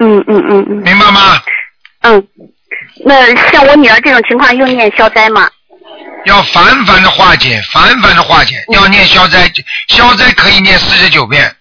[0.00, 1.40] 嗯嗯嗯嗯明白吗？
[2.02, 2.26] 嗯。
[3.04, 5.48] 那像我女儿这种情况，用念消灾吗？
[6.24, 9.50] 要反反的化解，反反的化解，要念消灾，
[9.88, 11.54] 消灾可以念四十九遍，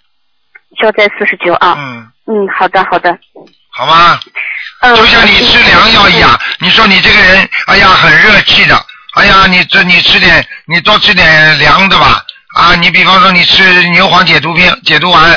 [0.82, 1.76] 消灾四十九啊。
[1.78, 3.16] 嗯，嗯，好的好的。
[3.70, 4.20] 好吗？
[4.82, 4.96] 嗯。
[4.96, 8.76] 就像你吃良药一样，你说你这个人，哎呀，很热气的，
[9.18, 12.24] 哎呀，你这你吃点，你多吃点凉的吧，
[12.56, 15.32] 啊，你比方说你吃牛黄解毒片、解毒丸，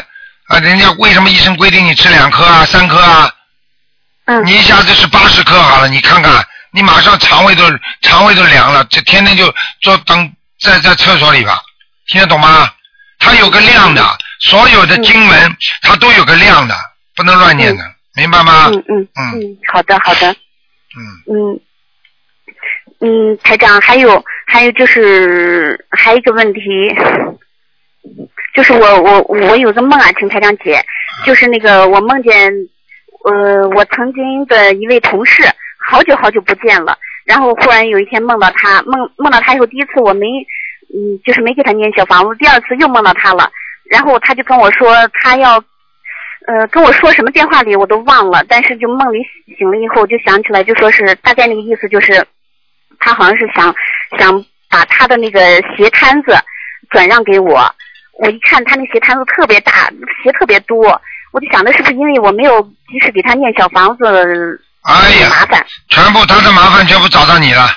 [0.48, 3.32] 啊，人家为什么医生规定你吃两颗啊、三颗啊？
[4.26, 7.64] 嗯你一下子是八十颗好了，你看看，你马上肠胃都
[8.02, 11.60] 肠胃都凉了，这天天就坐等在在厕所里吧，
[12.08, 12.70] 听得懂吗？
[13.18, 16.76] 它有个量的，所有的经文它都有个量的，
[17.16, 18.66] 不能乱念的，明白吗？
[18.66, 20.30] 嗯嗯嗯嗯，好的好的。
[20.30, 21.60] 嗯，嗯
[23.00, 26.60] 嗯，台长，还有还有就是还有一个问题，
[28.54, 30.84] 就是我我我有个梦啊，请台长解，
[31.24, 32.52] 就是那个我梦见
[33.24, 35.42] 呃我曾经的一位同事，
[35.78, 40.26] 好久好久不见了，然后忽然有一天梦到他，梦梦到他以后，第一次我没
[40.92, 43.50] 嗯就是没给他念小房子，第二次又梦到他了，
[43.90, 45.62] 然后他就跟我说他要
[46.46, 49.18] 呃，跟我说什么电话里我都忘了，但是就梦里
[49.56, 52.26] 醒了以后就想起来，就说是大概那个意思就是，
[53.00, 53.74] 他好像是想
[54.18, 55.40] 想把他的那个
[55.76, 56.38] 鞋摊子
[56.90, 57.74] 转让给我。
[58.18, 59.90] 我一看他那鞋摊子特别大，
[60.22, 61.00] 鞋特别多，
[61.32, 64.04] 我就想的是不是因为我没有及时给他念小房子，
[64.82, 65.66] 哎呀，麻烦？
[65.88, 67.68] 全部他的麻烦全部找到你了。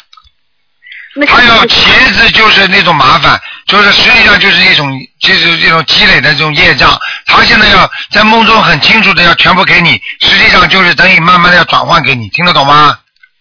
[1.15, 6.89] 那还有鞋子就是那种麻烦，就是实际上就是一种就是这种积累的这种业障。
[7.27, 12.97] 他现在要在梦中很清楚的要全部给你，实际上就是等于慢慢的要转换给你，听得懂吗？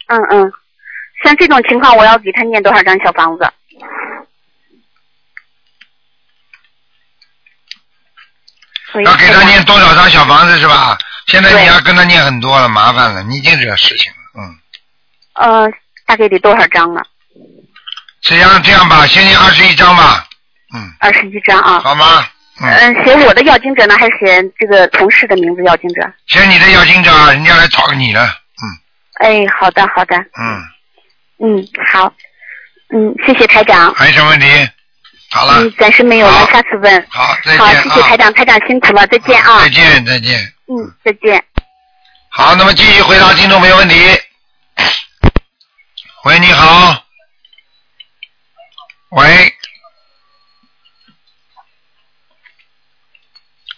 [0.08, 0.52] 嗯嗯，
[1.24, 3.52] 像这种情况，我要给他念多少张小房子？
[9.04, 10.98] 要给他念多少张小房子是吧？
[11.26, 14.58] 现在你要跟他念很多了，麻烦了，你已经惹事情了，嗯。
[15.34, 15.70] 呃，
[16.04, 17.00] 大概得多少张呢？
[18.20, 20.28] 这样这样吧，先念二十一张吧，
[20.74, 21.80] 嗯，二十一张啊。
[21.80, 22.26] 好吗？
[22.60, 26.02] 嗯，嗯，写我的要经者呢，还是写这个同事的名字要经者？
[26.26, 28.62] 写你的要经者，人家来找你了，嗯
[29.20, 30.62] 哎，好的，好的，嗯，
[31.44, 32.12] 嗯，好，
[32.94, 33.92] 嗯，谢谢台长。
[33.94, 34.46] 还有什么问题？
[35.30, 37.06] 好了，嗯，暂时没有了，下次问。
[37.10, 37.82] 好，再见好，啊。
[37.82, 39.68] 谢谢台长，台长辛苦了，再见啊再。
[39.70, 40.38] 见，再见。
[40.68, 41.44] 嗯，再见。
[42.28, 43.94] 好，那么继续回答听众朋友问题。
[46.24, 47.04] 喂，你好。
[49.10, 49.52] 喂。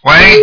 [0.03, 0.38] 喂，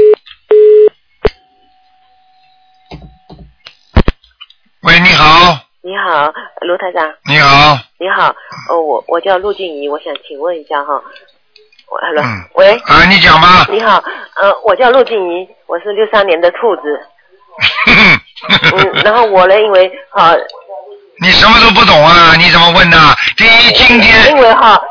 [5.92, 8.30] 你好，卢台长，你好，你好，
[8.70, 10.94] 哦，我我叫陆静怡，我想请问一下哈，
[11.90, 12.44] 我 hello，、嗯。
[12.54, 13.66] 喂，啊，你讲吧。
[13.70, 14.02] 你好，
[14.42, 16.82] 呃，我叫陆静怡，我是六三年的兔子，
[18.72, 20.34] 嗯，然后我呢，因为哈、
[21.22, 22.38] 你什么都不懂啊？
[22.38, 22.98] 你怎么问呢？
[23.36, 24.82] 第一，今天因为哈，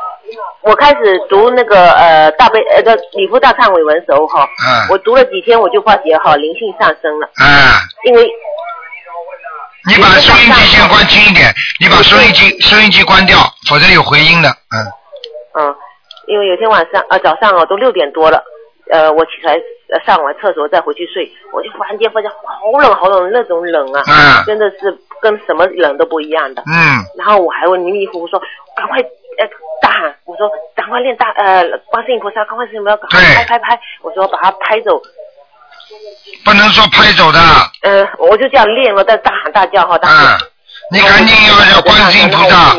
[0.61, 4.89] 我开始读那个呃大悲呃的礼佛大忏悔文时候哈，嗯。
[4.91, 7.49] 我读了几天我就发觉哈灵性上升了，嗯，
[8.05, 8.31] 因为
[9.87, 14.49] 你把收音机先关轻一点，你把收音机收音机关掉，否则有回音的。
[14.49, 14.85] 嗯，
[15.57, 15.75] 嗯，
[16.27, 18.43] 因为有天晚上呃早上哦都六点多了，
[18.91, 19.53] 呃我起来
[19.91, 26.61] 呃上完厕所再回去睡，我就忽然间发现好冷好冷那种冷啊，嗯真的是跟什么冷都不一样的。
[26.67, 28.39] 嗯，然后我还问迷迷糊糊说
[28.75, 29.47] 赶快呃
[29.81, 35.01] 大喊，我说赶快练大呃观世音菩萨，赶快是不要赶快拍拍拍，我说把它拍走，
[36.43, 37.39] 不能说拍走的。
[37.81, 40.37] 呃我就这样练了，在大喊大叫哈，大喊。
[40.37, 40.39] 嗯，
[40.91, 42.75] 你赶紧要叫观世音菩萨，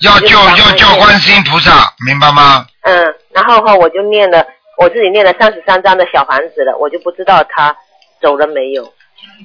[0.00, 2.66] 要叫要叫观世音菩萨，明白吗？
[2.82, 4.44] 嗯，然后哈我就念了，
[4.78, 7.74] 我自己念了三十三章的小房子了，我就不知道他
[8.20, 8.92] 走了没有。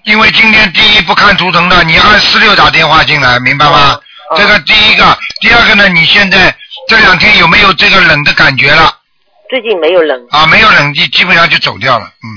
[0.05, 3.93] 因为今天第一不看图腾的，你按四六打电话进来，明白吗？
[4.29, 6.53] 哦这个第一个，第二个呢，你现在
[6.89, 8.93] 这两天有没有这个冷的感觉了？
[9.49, 12.03] 最近没有冷，啊，没有冷，你基本上就走掉了。
[12.05, 12.27] 嗯，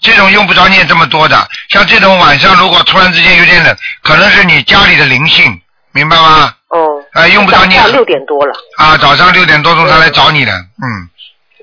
[0.00, 1.36] 这种用不着念这么多的，
[1.68, 5.60] 像这种晚上如果突然之间有点冷，可能是你家里的灵性，
[5.92, 6.54] 明白吗？
[6.68, 11.08] 哦，啊，用不着念早上六点多了，啊，早上六点多钟他来找你的，嗯。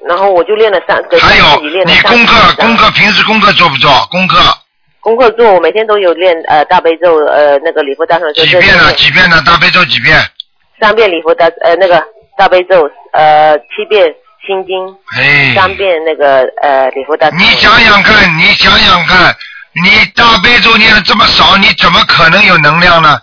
[0.08, 3.92] 然后我就练了三，给还有你功课功课平时功课做不做？
[4.12, 4.38] 功课
[5.00, 8.94] 功功课做，我每天都有练呃大悲咒，呃那个礼佛大忏悔咒，几遍呢？
[8.94, 9.42] 几遍呢？
[9.46, 10.18] 大悲咒几遍？
[10.80, 12.02] 三遍礼佛大呃那个
[12.38, 14.14] 大悲咒，呃七遍
[14.48, 14.76] 心经，
[15.18, 17.30] 哎，三遍那个呃礼佛大。
[17.30, 19.36] 你想想看，你想想看，
[19.84, 23.20] 你大悲咒念的这么少，你怎么可能有能量呢？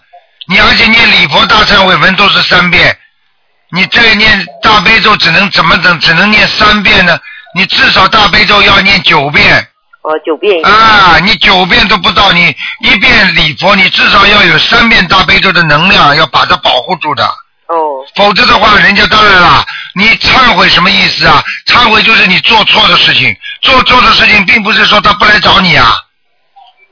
[0.47, 2.95] 你而且念礼佛大忏悔文都是三遍，
[3.73, 5.99] 你这念大悲咒只能怎么等？
[5.99, 7.19] 只能念三遍呢？
[7.57, 9.67] 你至少大悲咒要念九遍
[10.03, 10.63] 哦九遍。
[10.65, 11.19] 啊！
[11.25, 17.27] 你九遍都不到，你一遍礼佛，你至少要有三遍大悲咒的能量，要把它保护住的。
[17.68, 18.05] 哦。
[18.16, 21.42] 否则的话，人家当然了，你忏悔什么意思啊？
[21.66, 25.92] 忏悔就是你做错的事情，做错的事情并不是说他不来找你啊。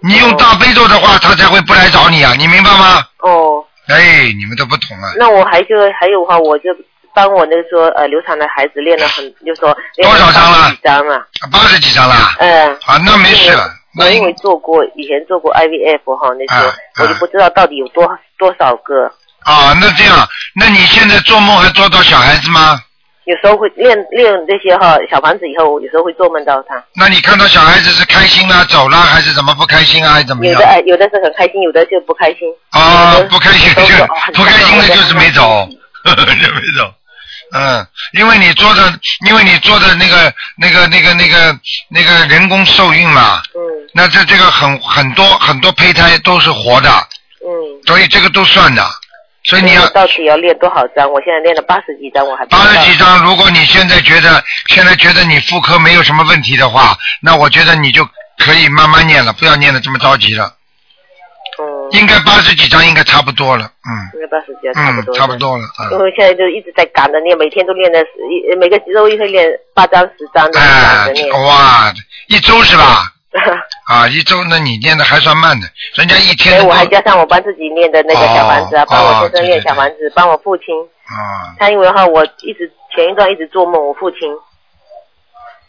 [0.04, 3.02] 你用大悲咒的话，他才会不来找你啊，你明白吗？
[3.18, 3.64] 哦。
[3.88, 5.12] 哎，你们都不懂啊。
[5.18, 6.70] 那我还就还有话，我就
[7.14, 11.20] 帮我那个说呃流产的孩子练了很，就说多少张了几张啊？
[11.52, 12.14] 八十几张了。
[12.38, 12.72] 嗯。
[12.86, 13.68] 啊，那没事了。
[13.98, 18.08] 我因为做过以前做过 IVF 哈，那时候啊我就不知道到底有多
[18.38, 19.12] 多少个，
[19.44, 22.80] 啊，那这样，那你现在做梦还做到小孩子吗？
[23.24, 26.74] 有时候会练练这些哈小房子以后，有时候会做梦到他。
[26.96, 30.66] 那你看到小孩子是开心啦、走啦，还是怎么不开心啊，还是怎么样有的？
[30.66, 32.38] 哎，有的是很开心，有的就不开心。
[32.70, 35.68] 啊，不开心就哦 不开心的就是没走，
[36.04, 36.92] 就没走。
[37.54, 38.92] 嗯，因为你做的，
[39.28, 41.56] 因为你做的那个、那个、那个、那个、
[41.90, 43.60] 那个人工受孕嘛，嗯
[43.94, 47.78] 那这这个很很多很多胚胎都是活的，嗯。
[47.86, 48.84] 所以这个都算的。
[49.44, 51.10] 所以你要到底要练多少张？
[51.10, 58.04] 我现在练了八十几张，我还八十几张，如果你现在觉得现在觉得你妇科没有什么问题的话，那我觉得你就
[58.38, 60.44] 可以慢慢念了，不要念的这么着急了。
[61.58, 61.98] 嗯。
[61.98, 65.14] 应该八十几张应该差不多了，嗯应该八十几张差不嗯，多。
[65.14, 65.34] 差不。
[65.36, 65.90] 多了，嗯。
[65.92, 71.12] 因为现在就一直在赶着练，每天都练的，一每个周一会练八张、十张的赶哎
[71.44, 71.92] 哇，
[72.28, 73.12] 一周是吧？
[73.88, 80.64] 啊，一周那你念的还算慢的，人家一天我还加上我帮自己念的那个小房子啊，哦帮我先生哦对对练小房子，帮我父亲。
[81.06, 84.18] 啊，他因为哈，我一直前一段一直做梦，我父亲。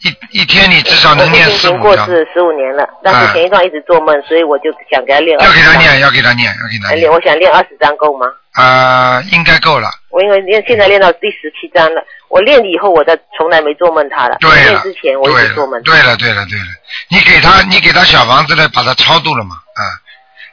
[0.03, 5.39] 一一天你至少能念父亲已经四五张，过世十五年了，但哎是前一段一直做梦，所以我就想给他练。
[5.39, 8.27] 要给他念，要给他念，要给他，念，我想练二十张够吗？
[8.53, 9.89] 啊，应该够了。
[10.09, 14.37] 我因为练现在练到第十七章了，我练了以后我再从来没做梦他了。
[14.39, 15.81] 对了，练之前我一直做梦，。
[15.83, 16.65] 对了，对了，对了，
[17.09, 19.55] 你给他，你给他小房子了，把他超度了嘛？
[19.55, 19.81] 啊，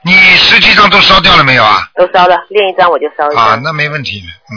[0.02, 1.90] 你十七章都烧掉了没有啊？
[1.94, 3.44] 都烧了，练一张我就烧一张。
[3.44, 4.56] 啊，那没问题的，嗯，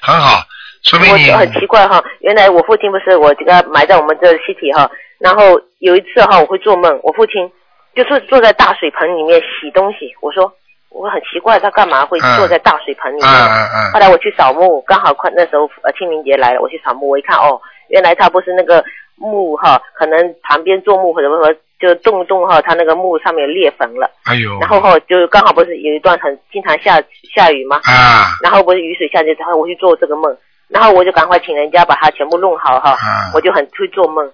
[0.00, 0.44] 很好，
[0.84, 7.50] 说明你我很奇怪哈，原来我父亲不是我这个埋在我们这尸体哈，然后有一次哈我会做梦，我父亲
[7.96, 10.52] 就是坐在大水盆里面洗东西，我说
[10.94, 12.36] 我很奇怪他干嘛会嗯。
[12.38, 13.28] 坐在大水盆里面。
[13.28, 13.92] 嗯嗯嗯。
[13.92, 18.82] 后来我去扫墓，刚好快那时候呃清明节来了，我去扫墓，我一看哦，原来他不是那个
[19.16, 27.02] 墓哈，可能旁边做墓或者什么就动一动哈，他那个墓上面裂缝了，哎呦，然后哈就刚好不是有一段很经常下
[27.34, 27.76] 下雨吗？
[27.84, 30.34] 啊，然后不是雨水下去，然后我去做这个梦，
[30.68, 33.30] 然后我就赶快请人家把它全部弄好哈，啊。
[33.34, 34.24] 我就很会做梦。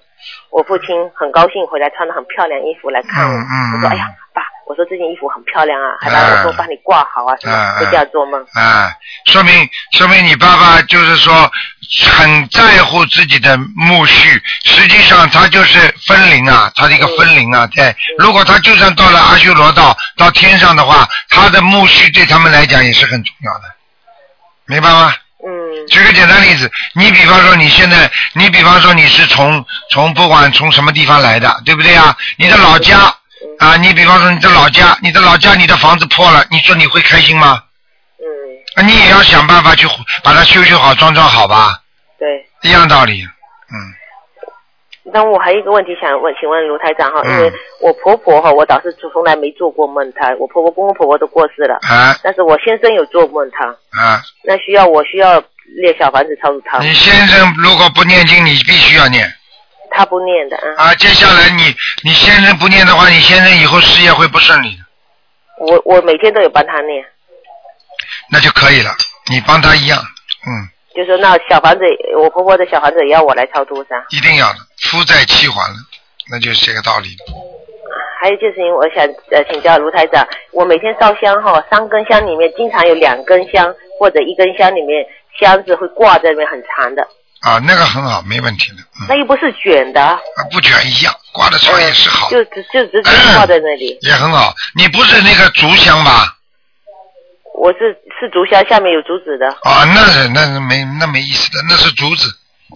[0.50, 8.40] 我父亲很高兴回来，穿的很漂亮衣服来看我，嗯嗯我说嗯哎呀爸，我说这件衣服很漂亮啊，还把我说帮你挂好啊什么，会这样做梦。
[8.54, 8.88] 啊，
[9.26, 11.50] 说明说明你爸爸就是说
[12.08, 17.92] 很在乎自己的墓序，实际上他就是分灵啊，他的一个分灵啊，对。
[18.16, 23.74] 如果他就算到了阿修罗道到天上的话，他的墓序对他们来讲也是很重要的，
[24.66, 25.12] 明白吗？
[25.42, 25.50] 嗯
[25.88, 32.14] 举个简单例子，你比方说你现在，你比方说你是从从不管从什么地方来的，对不对啊？
[32.36, 33.12] 你的老家
[33.58, 37.62] 啊，你比方说你的老家，你的老家你的房子破了，你说你会开心吗？
[38.18, 38.24] 嗯，
[38.76, 39.86] 啊，你也要想办法去
[40.22, 41.80] 把它修修好、装装好吧，
[42.18, 42.46] 对。
[42.62, 43.22] 一样道理。
[43.22, 43.76] 嗯，
[45.12, 53.64] 那我还有一个问题想问，请问卢台长哈，嗯因为我婆婆哈，我倒是从来没做过梦她，我婆婆公公婆婆都过世了，啊但是我先生有做梦她，
[53.98, 55.42] 啊，那需要我需要
[55.76, 59.26] 列小房子超度他，你先生如果不念经，你必须要念
[59.90, 60.94] 他不念的，啊，啊。
[60.94, 64.84] 接下来你你先生不念的话，你先生以后事业会不顺利的，
[65.58, 67.04] 我我每天都有帮他念，
[68.30, 68.90] 那就可以了。
[69.30, 70.50] 你帮他一样，嗯，
[70.94, 71.80] 就说那小房子，
[72.18, 74.04] 我婆婆的小房子也要我来超度噻。
[74.10, 75.76] 一定要的，夫债妻还了，
[76.30, 77.08] 那就是这个道理。
[78.22, 85.06] 还有就是因为，我想呃请教卢台长，我每天烧香哈，三根香里面经常有两根香或者一根香里面
[85.38, 87.06] 香子会挂在那边很长的，
[87.40, 90.18] 啊，那个很好，没问题的，嗯，那又不是卷的，啊
[90.50, 93.96] 不卷一样，挂的长也是好，就只就直接挂在那里。
[94.02, 94.54] 也很好。
[94.74, 96.36] 你不是那个竹香吧？
[97.58, 99.48] 我是是竹香，下面有竹子的。
[99.62, 102.28] 啊，那是那是没那没意思的，那是竹子，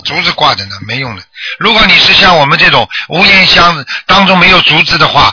[0.05, 1.23] 竹子挂着呢，没用的。
[1.59, 5.31] 如果你是像我们这种无烟香当中没有竹子的话，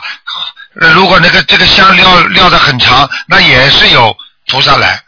[0.78, 4.14] 呃如果那个这个香撂撂的很长，那也是有
[4.48, 5.02] 菩萨来。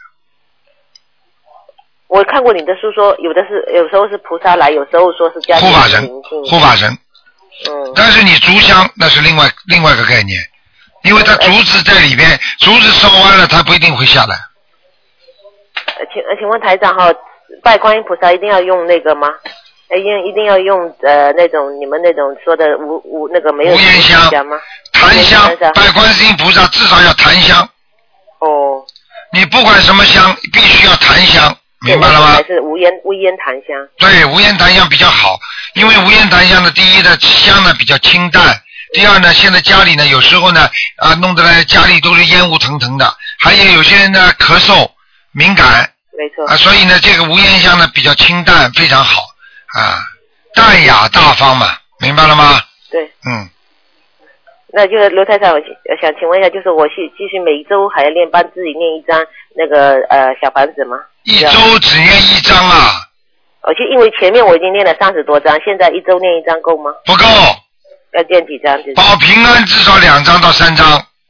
[2.07, 6.07] 我看过你的书说，有的是有时候是菩萨来，有时候说是家里护法神。
[6.49, 6.89] 护法神。
[7.67, 7.91] 嗯。
[7.95, 10.39] 但是你竹香那是另外另外一个概念，
[11.03, 14.35] 因为它竹子在里边，竹子烧完了，它不一定会下来。
[15.97, 17.11] 呃请呃请问台长哈，
[17.63, 19.29] 拜观音菩萨一定要用那个吗？
[19.87, 24.57] 呃，用一定要用呃那种你们那种说的无无那个没有无烟香香吗？
[24.91, 25.41] 檀香
[25.73, 27.67] 拜观世音菩萨至少要檀香。
[28.39, 28.83] 哦。
[29.31, 32.43] 你不管什么香，必须要檀香，明白了吗还？
[32.43, 33.87] 是无烟无烟檀香？
[33.97, 35.39] 对，无烟檀香比较好，
[35.75, 38.61] 因为无烟檀香的，第一呢香呢比较清淡，
[38.93, 44.89] 第二呢现在家里呢有时候呢啊弄得来家里都是烟雾腾腾的，还有有些人呢咳嗽
[45.31, 46.45] 敏感没错。
[46.47, 49.21] 啊，所以呢这个无烟香呢比较清淡，非常好
[49.77, 49.99] 啊，
[50.53, 52.61] 淡雅大方嘛，明白了吗？
[52.89, 53.11] 对。
[53.25, 53.49] 嗯，
[54.75, 60.97] 那就是刘太太，我呃想请问一下，就是我是继续每周还要练帮自己念一张那个呃小房子吗？
[61.23, 62.91] 一周只念一张啊，
[63.61, 66.91] 而且因为前面我已经念了三十多张，现在一周念一张够吗？
[67.05, 67.23] 不够，
[68.11, 68.75] 要念几张？
[68.95, 70.85] 保平安至少两张到三张。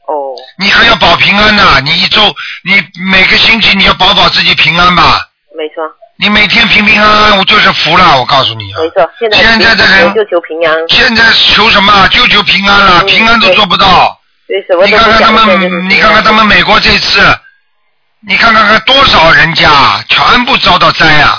[0.10, 0.34] 哦。
[0.58, 2.22] 你还要保平安呐、你一周，
[2.66, 2.74] 你
[3.14, 5.22] 每个星期你要保保自己平安吧。
[5.56, 5.86] 没错，
[6.18, 8.80] 你每天平平安安，我就是福了，我告诉你啊。
[8.80, 9.12] 没错。
[9.20, 10.74] 现在现在的人就求平安。
[10.88, 12.08] 现在求什么？
[12.08, 14.18] 就求平安了，平安都做不到。
[14.48, 17.20] 对，什么你看看他们，你看看他们美国这次，
[18.28, 19.68] 你看看看多少人家
[20.08, 21.36] 全部遭到灾啊！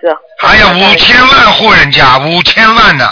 [0.00, 0.16] 是啊。
[0.40, 3.08] 还有五千万户人家，五千万呢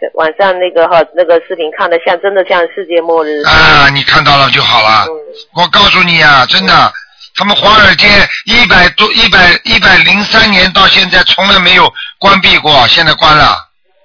[0.00, 3.42] 是晚上那个哈那个视频看的像真的像世界末日。
[3.44, 3.88] 啊！
[3.92, 5.06] 你看到了就好了。
[5.54, 6.92] 我告诉你啊，真的，
[7.36, 8.06] 他们华尔街
[8.46, 13.62] 一百多一百一百零三年到现在从来没有关闭过，现在关了。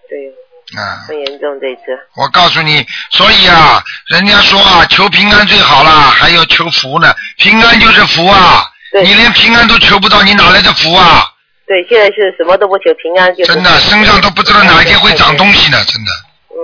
[0.10, 0.78] 对。
[0.80, 1.04] 啊。
[1.08, 1.82] 很严重这一次。
[2.18, 7.14] 我告诉你，所以啊，人家说啊，求平安最好啦，还有求福呢。
[7.38, 8.70] 平安就是福啊，
[9.04, 11.26] 你连平安都求不到，你哪来的福啊？
[11.66, 13.54] 对，现在是什么都不求，平安就是。
[13.54, 16.12] 真的，身上都不知道哪一天会长东西呢，真的。
[16.50, 16.58] 嗯。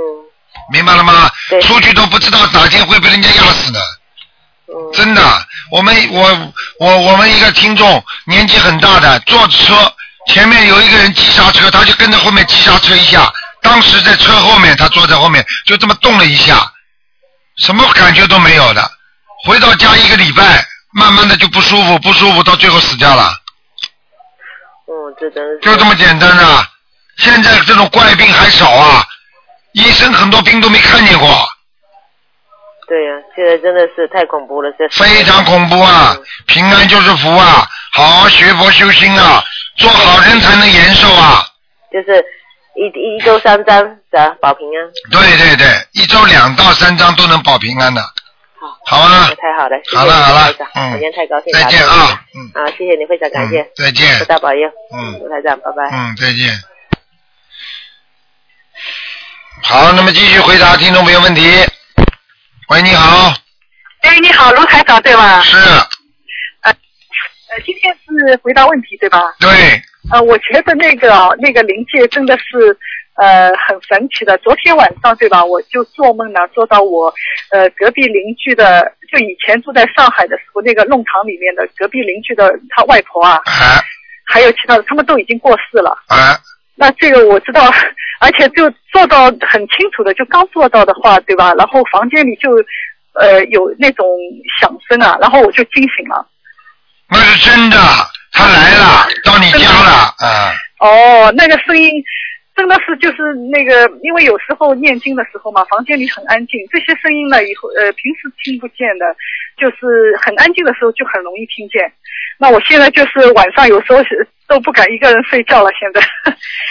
[0.74, 1.32] 明白了吗？
[1.62, 3.80] 出去都不知道哪天会被人家压死呢。
[4.88, 9.94] 嗯真的，我们我我我们一个听众年纪很大的，坐车
[10.28, 13.32] 前面有一个人急刹车，他就跟着后面急刹车一下，
[13.62, 16.72] 当时在车后面，他坐在后面就这么动了一下，
[17.58, 18.92] 什么感觉都没有的。
[19.46, 23.34] 回到家一个礼拜，慢慢的就不舒服，不舒服，到最后死掉了，
[24.88, 25.60] 嗯，这真是。
[25.62, 26.68] 就这么简单啊！
[27.18, 29.06] 现在这种怪病还少啊，
[29.74, 31.50] 医生很多病都没看见过。
[32.88, 34.88] 对呀、现在真的是太恐怖了，这。
[34.90, 36.16] 非常恐怖啊！
[36.48, 37.68] 平安就是福啊！
[37.92, 39.44] 好好学佛修心啊，
[39.76, 41.44] 做好人才能延寿啊！
[41.92, 42.24] 就是
[42.76, 44.90] 一一周三张的保平安。
[45.12, 48.02] 对对对，一周两到三张都能保平安的。
[48.86, 52.24] 好好啊，太好了，谢谢好了好了嗯太高兴，再见啊！
[52.36, 54.66] 嗯，啊，谢谢你，非常感谢，再见菩萨保佑，
[54.96, 55.90] 嗯卢台长，拜拜。
[55.92, 56.58] 嗯，再见。
[59.64, 61.44] 好，那么继续回答听众朋友问题。
[62.70, 63.34] 喂，你好，
[64.02, 65.42] 哎，你好，卢台长对吧？
[65.42, 65.58] 是。
[65.58, 69.22] 呃，呃，今天是回答问题对吧？
[69.40, 69.50] 对。
[70.12, 72.78] 呃，我觉得那个哦那个灵界真的是
[73.16, 74.38] 呃很神奇的。
[74.40, 77.14] 昨天晚上对吧，我就做梦呢，做到我
[77.52, 83.42] 呃隔壁邻居的，就以前住在上海的时候，那个弄堂里面的隔壁邻居的他外婆啊，
[84.26, 85.92] 还有其他的，他们都已经过世了。
[86.08, 86.36] 啊。
[86.80, 87.72] 那这个我知道，
[88.20, 91.54] 而且就做到很清楚的，就刚做到的话，对吧？
[91.56, 92.52] 然后房间里就
[93.20, 94.06] 呃有那种
[94.62, 96.26] 响声啊，然后我就惊醒了。
[97.10, 97.78] 那是真的，
[98.32, 101.92] 他来了，到你家了，啊，哦，那个声音
[102.58, 109.06] 真的是就是那个，因为有时候念经的时候嘛，房间里很安静，这些声音呢，以后呃平时听不见的，
[109.56, 111.94] 就是很安静的时候就很容易听见。
[112.40, 116.02] 那我现在就是晚上有时候是都不敢一个人睡觉了，现在。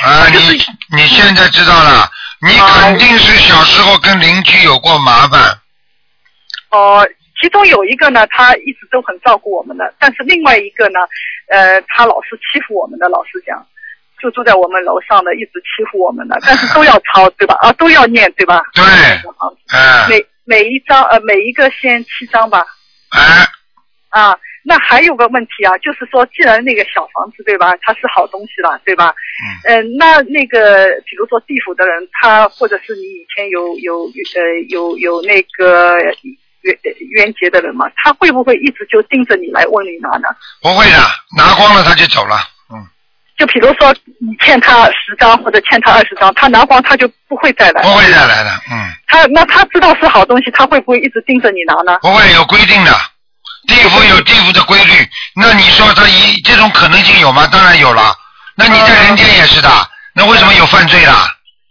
[0.02, 0.58] 啊， 你
[0.96, 2.10] 你现在知道了，
[2.42, 2.50] 你
[2.82, 5.40] 肯定是小时候跟邻居有过麻烦，
[6.70, 7.06] 哦，
[7.40, 10.98] 其中有一个呢，他一直都很照顾我们的，但是另外一个呢，
[11.48, 13.64] 呃，他老是欺负我们的，老实讲，
[14.20, 17.56] 就住在我们楼上的，一直欺负我们的，但是都要抄，对吧？
[17.60, 18.62] 啊，都要念，对吧？
[18.74, 22.64] 对，嗯，每每一张呃每一个先七张吧。
[23.10, 23.46] 哎。
[24.08, 29.14] 啊，那还有个问题啊，就是说，既然那个小房子对吧，它是好东西了，对吧？
[29.66, 29.96] 嗯。
[29.98, 36.00] 那那个比如说地府的人，他或者是你以前有有呃有有那个
[36.62, 36.78] 冤
[37.10, 40.28] 冤结的人嘛，他会不会一直就盯着你来问你拿呢？
[40.62, 40.96] 不会的，
[41.36, 42.55] 拿光了他就走了，嗯。
[43.36, 47.82] 就比如说你欠他十张或者欠他二十张，他拿光他就不会再来。
[47.82, 51.98] 不会再来的，嗯，他那他知道是好东西，他会不会一直盯着你拿呢？
[52.00, 52.92] 不会有规定的，
[53.68, 54.92] 地府有地府的规律。
[55.34, 57.46] 那你说他一这种可能性有吗？
[57.52, 58.14] 当然有了。
[58.54, 59.68] 那你在人间也是的，
[60.14, 61.28] 那为什么有犯罪啦？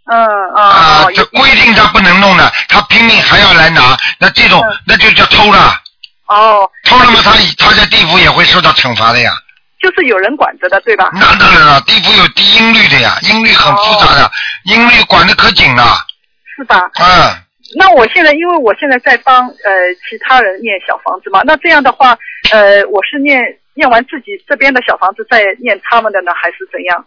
[0.08, 0.16] 嗯
[0.54, 5.76] 啊啊，这规定他不能弄的，他拼命还要来拿，那这种那就叫偷了。
[6.28, 9.32] 哦，偷了嘛，他他在地府也会受到惩罚的呀。
[9.80, 11.10] 就是有人管着的，对吧？
[11.14, 14.30] 那当然了，地府有低音律的呀，音律很复杂的，
[14.64, 15.96] 音律管得可紧了。
[16.56, 16.80] 是吧？
[16.98, 17.36] 嗯，
[17.76, 19.70] 那我现在因为我现在在帮呃
[20.08, 22.16] 其他人念小房子嘛，那这样的话，
[22.50, 23.38] 呃，我是念
[23.74, 27.04] 念完自己这边的小房子，再念他们的呢，还是怎样？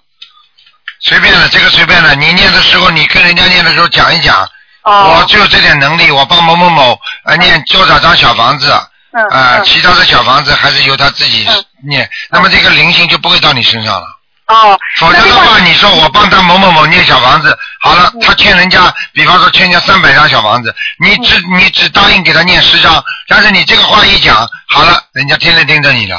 [1.01, 2.13] 随便了，这个随便了。
[2.13, 4.37] 你念的时候，你跟人家念的时候讲一讲。
[4.83, 5.17] 哦。
[5.17, 8.71] 我就这点能力，我帮某某某呃念多少张小房子。
[9.11, 9.25] 嗯。
[9.29, 11.47] 啊，其他的小房子还是由他自己
[11.87, 14.07] 念，那么这个灵性就不会到你身上了。
[14.47, 14.79] 哦。
[14.97, 24.35] 否则的话，你说我帮他某某某念小房子，好了，他欠人家，比方说欠人家三百张小房子，你只你只答应给他念十张，但是你这个话一讲，
[24.67, 26.17] 好了，人家天天盯着你了。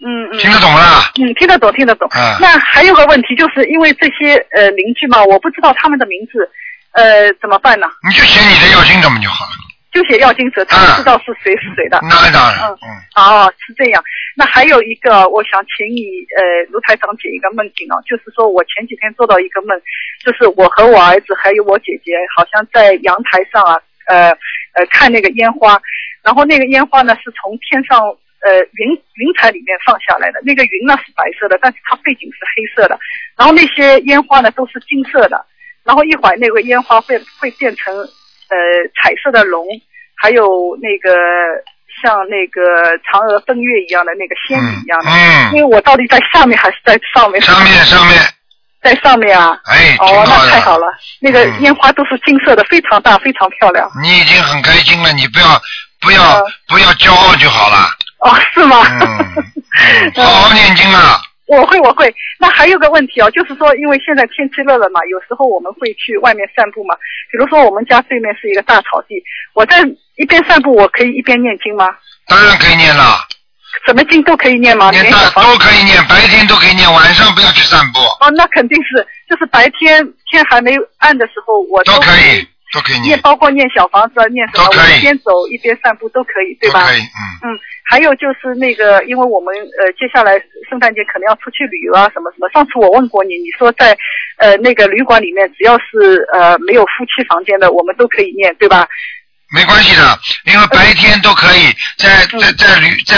[0.00, 0.38] 嗯嗯。
[0.38, 1.10] 听得懂了？
[1.16, 2.08] 嗯，听得懂，听得懂。
[2.14, 6.48] 嗯那还有个问题，就是因为这些呃邻居嘛，我不知道他们的名字，
[6.92, 7.86] 呃，怎么办呢？
[8.08, 9.50] 你就写你的要经者们就好了。
[9.90, 11.98] 就写要经者，他们知道是谁是谁的。
[12.02, 12.88] 那当然，嗯。
[13.16, 14.02] 哦，是这样。
[14.36, 19.80] 那还有一个，我想请你呃卢台长解一个梦境哦，就是说我前几天做到一个梦，
[20.22, 24.30] 就是我和我儿子还有我姐姐，好像在阳台上啊，呃
[24.74, 25.80] 呃看那个烟花，
[26.22, 27.98] 然后那个烟花呢是从天上
[28.44, 32.98] 呃云云彩里面放下来的，那个云呢是白色的，但是它背景是黑色的，
[33.36, 35.44] 然后那些烟花呢都是金色的，
[35.82, 37.92] 然后一会儿那个烟花会会变成
[38.50, 38.56] 呃
[39.00, 39.64] 彩色的龙，
[40.16, 41.16] 还有那个
[42.02, 45.10] 像那个嫦娥奔月一样的那个仙女一样的。
[45.10, 47.40] 嗯因为我到底在下面还是在上面？
[47.42, 48.18] 上面上面。
[48.80, 49.58] 在上面啊。
[49.64, 50.86] 哎，哦，那太好了，
[51.20, 53.90] 那个烟花都是金色的，非常大，非常漂亮。
[54.02, 55.60] 你已经很开心了，你不要
[56.00, 57.88] 不要、不要骄傲就好了。
[58.20, 58.76] 哦，是吗？
[60.16, 61.20] 好好念经啊！
[61.48, 62.14] 我会，我会。
[62.38, 66.94] 那还有个问题哦，就是说，因为现在天气热了嘛，有时候我们会去外面散步嘛。
[67.32, 69.16] 比如说，我们家对面是一个大草地，
[69.54, 69.82] 我在
[70.16, 71.88] 一边散步，我可以一边念经吗？
[72.26, 73.16] 当然可以念了，
[73.86, 74.90] 什么经都可以念吗？
[74.90, 86.86] 念大都可以念，白天都可以念，晚上不要去散步，哦，那肯定是，就是白天天还没暗的时候，我都可以以都可以念，念，包括念小房子啊，念什么，我一边走一边散步都可以，对吧？
[86.86, 87.20] 可以，嗯。
[87.48, 90.32] 嗯，还有就是那个，因为我们呃接下来
[90.68, 92.48] 圣诞节可能要出去旅游啊，什么什么。
[92.52, 93.96] 上次我问过你，你说在
[94.36, 98.86] 呃那个旅馆里面，只要是呃没有夫妻房间的，我们都可以念，对吧？
[99.50, 103.16] 没关系的，因为白天都可以在在在旅在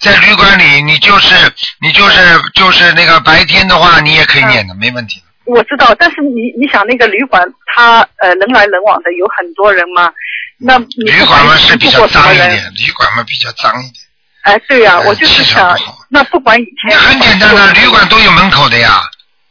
[0.00, 1.34] 在旅馆里，你就是
[1.82, 2.18] 你就是
[2.54, 5.20] 就是那个白天的话，你也可以念的，没问题。
[5.46, 7.42] 我知道，但是你你想那个旅馆，
[7.74, 10.12] 它呃人来人往的，有很多人嘛，
[10.58, 12.36] 那旅馆嘛是比较脏一。
[12.36, 14.02] 点，旅馆嘛比较脏一点。
[14.42, 15.76] 哎，对呀、我就是想，
[16.08, 19.02] 那不管以前很简单的，旅馆都有门口的呀，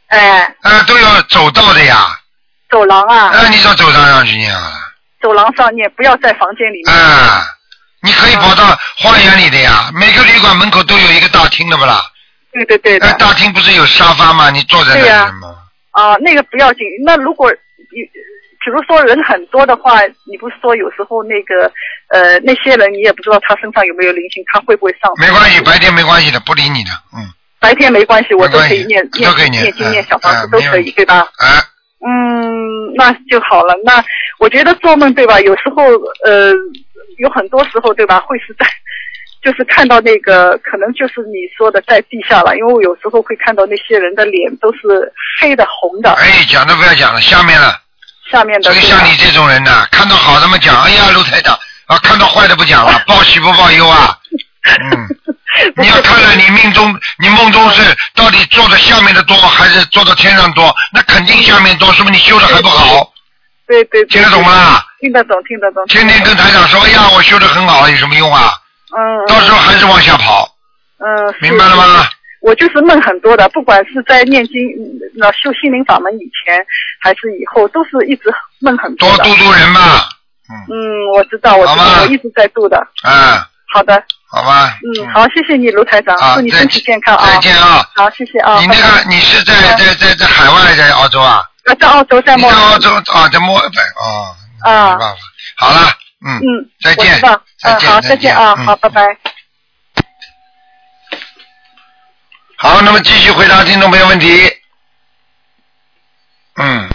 [0.07, 2.07] 哎啊都有走道的呀，
[2.69, 4.73] 走廊啊，啊你到走廊上去念啊，
[5.21, 6.93] 走廊上念，不要在房间里面。
[6.95, 7.45] 啊，
[8.01, 12.01] 你可以跑到花园里的呀，每个旅馆门口都有一个大厅的不啦？
[12.53, 13.07] 对对对的。
[13.07, 14.49] 那大厅不是有沙发吗？
[14.49, 15.55] 你坐在那里吗？
[15.95, 16.85] 啊，那个不要紧。
[17.05, 18.01] 那如果你
[18.63, 21.71] 比如说人很多的话，你不是说有时候那个
[22.09, 25.11] 呃那些人你也不知道他身上有没有灵性，他会不会上？
[25.19, 27.23] 没关系，白天没关系的，不理你的，嗯。
[27.59, 31.19] 白天没关系，我都可以念念念经、嗯念小房子嗯都可以，对吧？
[31.37, 31.63] 啊。
[32.05, 33.73] 嗯，那就好了。
[33.83, 34.03] 那
[34.39, 35.39] 我觉得做梦对吧？
[35.39, 35.83] 有时候
[36.25, 36.53] 呃，
[37.17, 38.65] 有很多时候对吧，会是在
[39.45, 44.79] 就是看到那个，可能就是你说的在地下了，因为我有时候会看到那些人的脸都是
[45.39, 47.79] 黑的、红的，哎，讲都不要讲了，下面了。
[48.31, 51.53] 下面的这个像你这种人呢，看到好的嘛讲，哎呀，卢台长
[51.85, 54.17] 啊，看到坏的不讲了，报喜不报忧啊。
[54.65, 55.05] 嗯，
[55.77, 60.75] 你要看看你命中，你梦中是到底做的下面的多，还是做到天上多？
[60.91, 63.13] 那肯定下面多，说明你修的还不好。
[63.67, 64.81] 对对对，听得懂吗？
[64.99, 65.85] 听得懂，听得懂。
[65.85, 68.51] 天天跟台长说，哎呀，我修的很好，有什么用啊？
[68.97, 69.25] 嗯。
[69.27, 70.47] 到时候还是往下跑，
[70.99, 71.33] 嗯。
[71.41, 72.07] 明白了吗？
[72.41, 76.63] 我就是梦很多的，不管是在念经、嗯那修心灵法门以前，
[77.01, 78.23] 还是以后，都是一直
[78.59, 79.23] 梦很多的。
[79.23, 79.79] 多度度人嘛。
[80.69, 80.75] 嗯，
[81.15, 82.77] 我知道，我知道，我一直在度的。
[83.03, 83.39] 嗯，
[83.73, 84.77] 好的，好吧。
[84.83, 87.25] 嗯，好，谢谢你，卢台长，啊祝你身体健康啊！
[87.25, 87.83] 再见啊！
[87.95, 88.59] 好，谢谢啊。
[88.59, 91.41] 你那个你是在在在在海外，在澳洲啊？
[91.65, 95.17] 啊，在澳洲，在墨在澳洲啊，在墨尔本哦，啊没办法。
[95.57, 95.91] 好了，
[96.25, 99.17] 嗯，嗯，再见再见嗯，好，再见啊，嗯好，拜拜。
[102.57, 104.27] 好，那么继续回答听众朋友问题。
[106.55, 106.89] 嗯，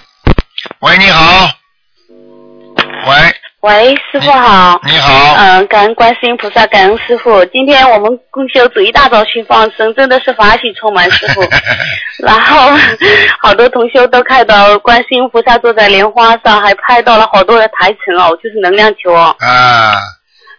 [0.80, 1.48] 喂，你好。
[3.06, 4.80] 喂，喂，师傅好。
[4.86, 5.34] 你好。
[5.36, 7.44] 嗯，感恩观世音菩萨，感恩师傅。
[7.46, 11.42] 今天我们共修组一大早去放生，真的是法喜充满，师傅。
[12.24, 12.70] 然后
[13.38, 19.36] 好多同修都看到观世音菩萨坐在莲花上，还拍到了好多的台尘哦，就是能量球哦。
[19.40, 19.94] 啊。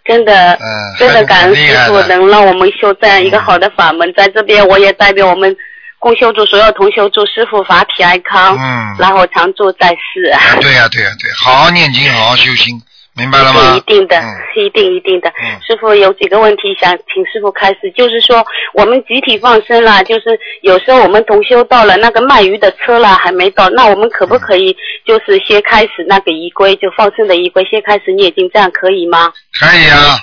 [0.05, 5.55] 真的，嗯，真的感恩师傅能让我们修这样一个好的法门，在这边我也代表我们
[5.97, 10.29] 共修组所有同修祝师傅法体安康，嗯然后常住在世。
[10.33, 12.79] 啊对呀、对呀、对，好好念经，好好修心，
[13.13, 13.73] 明白了吗？
[13.73, 15.29] 是一定的，嗯一定一定的。
[15.29, 29.31] 嗯师傅有几个问题想请师傅开始，就是说我们集体放生了，就是有时候我们同修到了那个卖鱼的车了还没到，那我们可不可以就是先开始那个仪规，就放生的仪规，先开始念经，这样可以吗？
[29.59, 30.19] 可以啊，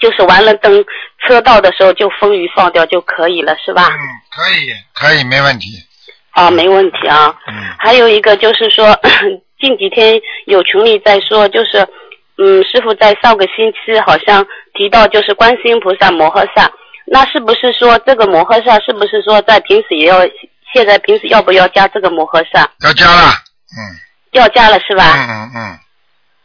[0.00, 0.84] 就是完了等
[1.26, 3.88] 车到的时候就风鱼放掉就可以了，是吧？
[3.88, 3.98] 嗯，
[4.30, 5.68] 可以，可以，没问题。
[6.32, 7.34] 啊，没问题啊。
[7.48, 8.86] 嗯还有一个就是说，
[9.62, 11.86] 近几天有群里在说，就是
[12.36, 14.44] 嗯，师傅在上个星期好像
[14.74, 16.68] 提到就是观世音菩萨摩诃萨，
[17.06, 20.18] 那是不是说这个摩诃萨是不是说在平时也要，
[20.74, 22.68] 现在平时要不要加这个摩诃萨？
[22.82, 23.28] 要加了，
[23.78, 23.78] 嗯
[24.32, 25.04] 要加了是吧？
[25.14, 25.78] 嗯嗯嗯，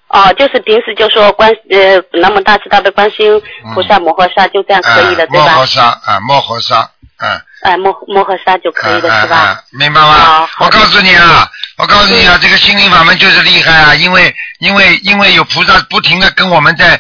[0.10, 3.42] 哦，就是平时就说观呃南无大慈大悲观世音
[3.74, 5.66] 菩萨摩诃萨就这样可以了，对吧嗯摩诃？
[5.66, 9.64] 萨啊，摩诃萨，嗯，哎，摩摩诃萨就可以了，是吧？
[9.72, 17.00] 明白吗我告诉你啊，我告诉你啊，这个心灵法门就是厉害啊，因为因为因为有菩萨不停的跟我们在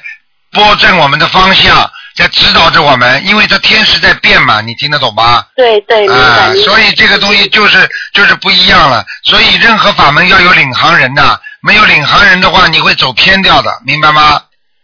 [0.51, 5.43] 拨正我们的方向，在指导着我们，因为这天时在变嘛，你听得懂吗？
[5.55, 6.53] 对对，明白啊。
[6.63, 7.77] 所以这个东西就是
[8.13, 9.03] 就是不一样了。
[9.23, 14.43] 所以任何法门要有领航人呐，没有领航人的话，你会走偏掉的，明白吗？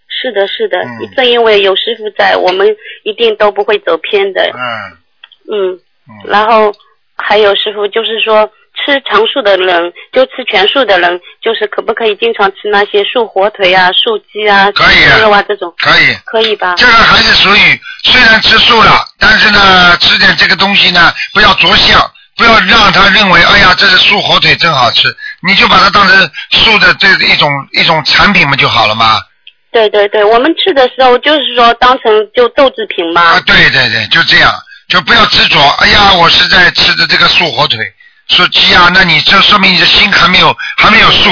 [0.10, 2.68] 是的，是的，嗯正因为有师傅在，我们
[3.04, 4.42] 一定都不会走偏的。
[4.42, 4.58] 嗯
[5.52, 5.74] 嗯，
[6.08, 6.74] 嗯，然后
[7.18, 15.74] 还有师傅就是说，吃长素的人，就吃全素的人，就是可不可以经常吃那些素火腿啊、素鸡啊、可以啊肉啊这种？
[15.78, 16.16] 可以。
[16.26, 16.76] 可以吧？
[16.76, 22.02] 这个还是属于虽然吃素了，但是呢，吃点这个东西呢，不要着相，
[22.36, 25.16] 不要让他认为，哎呀，这是素火腿真好吃，
[25.48, 29.20] 你就把它当成素的这一种一种产品嘛就好了嘛。
[29.72, 33.22] 对对对，我们吃的时候就是说当成就豆制品嘛。
[33.22, 34.52] 啊，对对对，就这样，
[34.88, 35.60] 就不要执着。
[35.80, 37.80] 哎呀，我是在吃的这个素火腿、
[38.28, 41.30] 素鸡啊，那你这说明你的心还没有还没有素。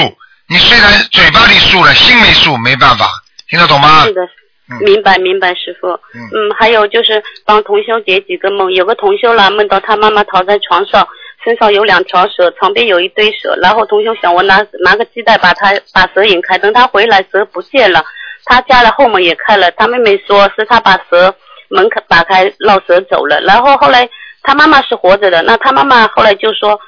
[0.48, 3.08] 你虽然嘴巴里素了，心没素，没办法，
[3.48, 4.04] 听得懂吗？
[4.04, 4.22] 是的，
[4.70, 5.88] 嗯明白明白，师傅。
[5.88, 11.06] 嗯嗯，还有就是帮同修解几个梦，有个同修啦，梦到他妈妈躺在床上，
[11.42, 18.04] 身上有两条蛇，床边有一堆蛇，然后同修想我拿拿个鸡蛋把他把蛇引开，等他回来蛇不见了，
[18.44, 21.34] 他家的后门也开了，他妹妹说是他把蛇
[21.68, 24.06] 门开打开绕蛇走了，然后后来
[24.42, 26.80] 他妈妈是活着的，那他妈妈后来就说。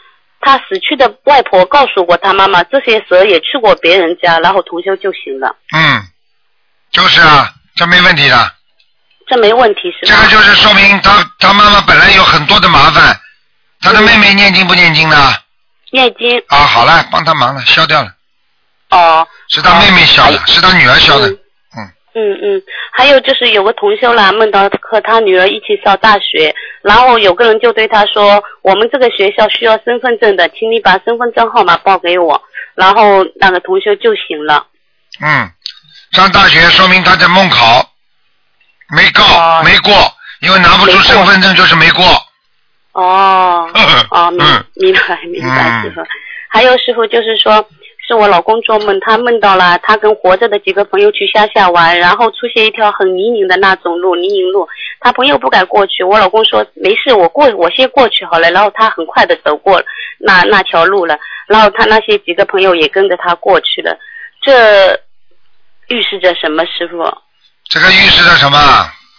[0.47, 6.03] 他死去的外婆告诉过他妈妈，这些蛇也去过别人家，然后同修就行了，嗯，
[6.93, 8.53] 就是啊，这没问题的。
[9.27, 10.19] 这没问题是吧？
[10.21, 13.19] 这个就是说明他他妈妈本来有很多的麻烦，
[13.81, 15.33] 他的妹妹念经不念经呢？
[15.93, 18.13] 念经啊，好了，帮他忙了，消掉了，
[18.91, 19.27] 哦。
[19.49, 21.31] 是他妹妹消的，是他女儿消的。
[21.31, 21.39] 嗯
[22.15, 22.63] 嗯嗯，
[22.93, 32.41] 还有就是有个同修啦，梦到和他女儿一起上大学，然后有个人就对他说，我们这个学校需要身份证的，请你把身份证号码报给我。
[32.75, 34.67] 然后那个同修就醒了。
[35.25, 35.51] 嗯，
[36.13, 37.89] 上大学说明他在梦考，
[38.97, 39.93] 没告、哦没过，
[40.41, 42.05] 因为拿不出身份证就是没过。
[42.93, 43.69] 哦
[44.11, 46.01] 哦，明嗯明白明白，嗯师傅。
[46.49, 47.65] 还有师傅就是说，
[48.07, 54.69] 是我老公做梦，他梦到了他跟活着的几个朋友去乡下玩，然后出现一条很泥泞的那种路，泥泞路。
[55.01, 58.51] 他朋友不敢过去，我老公说没事，我过，我先过去好了。
[58.51, 59.83] 然后他很快的走过
[60.19, 63.97] 那那条路了，然后他那些几个朋友也跟着他过去了。
[64.43, 64.93] 这
[65.89, 67.03] 预示着什么，师傅？
[67.71, 68.59] 这个预示着什么？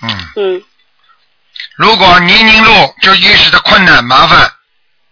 [0.03, 0.63] 嗯，嗯
[1.75, 2.71] 如果泥泞路
[3.01, 4.51] 就预示着困难麻烦，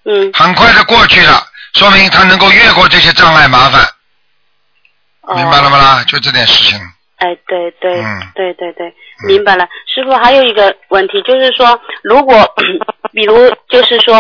[0.06, 1.42] 嗯，很快的过去了，
[1.74, 3.82] 说明他能够越过这些障碍麻烦，
[5.22, 6.04] 哦明白了吗啦？
[6.08, 6.80] 就这点事情。
[7.18, 8.94] 哎，对对、嗯对对对，
[9.28, 9.68] 明白了。
[9.88, 12.36] 师傅还有一个问题，就是说，如果
[13.14, 14.18] 比如就是说，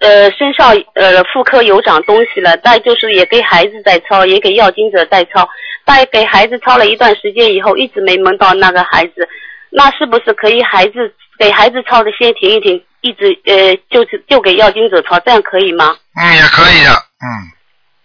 [0.00, 5.48] 呃，身上呃妇科有长东西了，再就是也给孩子在抄，也给要经者在抄，
[5.86, 9.28] 再给孩子抄了一段时间以后，一直没蒙到那个孩子，
[9.70, 15.94] 那是不是可以孩子给孩子抄的先停一停，一直呃就是就给要经者抄，这样可以吗？
[16.16, 17.52] 嗯，也可以的，嗯。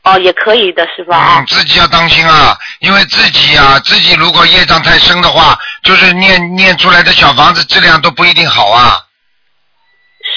[0.03, 1.37] 哦，也可以的，师傅啊。
[1.37, 8.97] 嗯，自己要当心啊，因为自己啊，自己如果业障太深的话，就是念念出来的小房子质量都不一定好啊。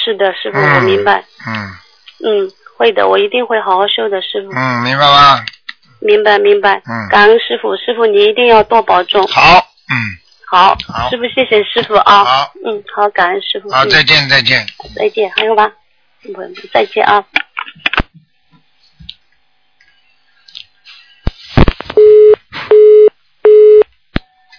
[0.03, 1.23] 是的，师傅，嗯我明白。
[1.47, 1.73] 嗯
[2.23, 4.51] 嗯，会的，我一定会好好修的，师傅。
[4.55, 5.43] 嗯，明白吗？
[5.99, 6.75] 明白明白。
[6.85, 9.25] 嗯感恩师傅，师傅你一定要多保重。
[9.27, 9.97] 好，嗯，
[10.45, 12.23] 好，好师傅谢谢师傅啊。
[12.23, 12.51] 好。
[12.63, 13.71] 嗯，好，感恩师傅。
[13.71, 14.63] 好，嗯再见再见。
[14.95, 15.71] 再见，还有吧？
[16.21, 16.33] 不，
[16.71, 17.23] 再见啊。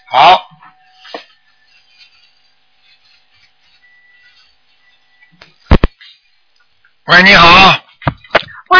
[0.09, 0.41] 好。
[7.07, 7.47] 喂，你好。
[8.69, 8.79] 喂，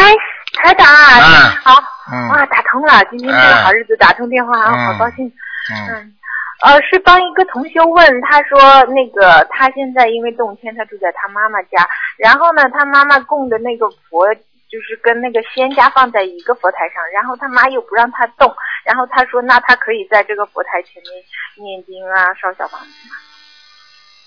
[0.62, 0.86] 台长。
[0.86, 2.28] 啊，嗯你好，嗯。
[2.28, 5.26] 哇，打通了，今天是个好日子打通电话啊，嗯好高兴。
[5.26, 5.88] 嗯。
[5.90, 6.14] 嗯，
[6.62, 14.26] 呃，是帮一个同学问，他说那个他现在因为动迁，他住在他妈妈家，然后呢，他妈妈供的那个佛
[14.70, 18.54] 就是跟那个仙家放在一个佛台上，然后他妈又不让他动，
[18.84, 21.12] 然后他说那他可以在这个佛台前面
[21.56, 23.16] 念经啊，烧小房子吗？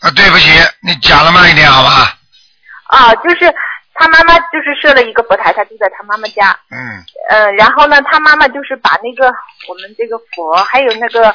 [0.02, 0.50] 啊，对不起，
[0.82, 2.18] 你讲的慢一点好吧？
[2.90, 3.54] 啊，就是
[3.94, 6.78] 他妈妈就是设了一个佛台，他住在他妈妈家，嗯，
[7.30, 9.32] 呃，然后呢，他妈妈就是把那个
[9.70, 11.34] 我们这个佛还有那个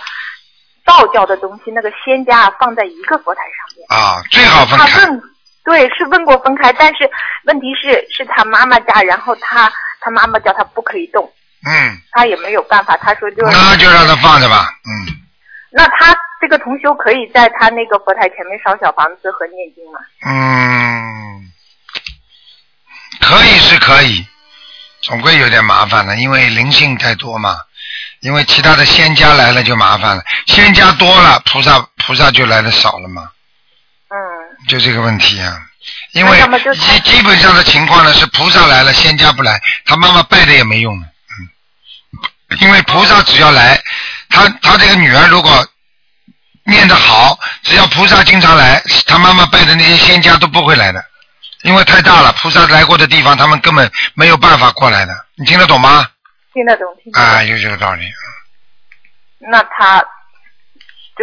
[0.85, 3.87] 道教的东西，那个仙家放在一个佛台上面。
[3.89, 5.07] 啊，最好分他开。
[5.07, 5.23] 问，
[5.67, 7.11] 对，是问过分开，但是
[7.45, 11.31] 问题是是他妈妈家，然后他他妈妈叫他不可以动，
[11.67, 14.69] 嗯，他也没有办法，他说就那就让他放着吧。
[14.87, 15.12] 嗯，
[15.73, 19.99] 那他这个同修可以在他那个佛台前面烧小房子和念经吗？
[20.25, 21.51] 嗯，
[23.21, 24.25] 可以是可以，
[25.03, 27.57] 总归有点麻烦了，因为灵性太多嘛。
[28.21, 33.36] 因为其他的仙家来了就麻烦了，仙家多了，菩萨菩萨就来的少了嘛，嗯，
[34.69, 35.62] 就这个问题啊。
[36.12, 36.39] 因为
[36.75, 41.07] 基基本上的情况呢是菩萨来了，仙家不来，他妈妈拜的也没用的，
[42.51, 43.81] 嗯，因为菩萨只要来，
[44.29, 45.64] 他他这个女儿如果
[46.64, 51.05] 念得好，只要菩萨经常来，他妈妈拜的那些仙家都不会来的，
[51.62, 56.09] 因为太大了，菩萨来过的地方，他们根本没有办法过来的，你听得懂吗？
[56.53, 57.23] 听得懂，听得懂。
[57.23, 58.11] 啊，有这个道理。
[59.39, 60.16] 那他就是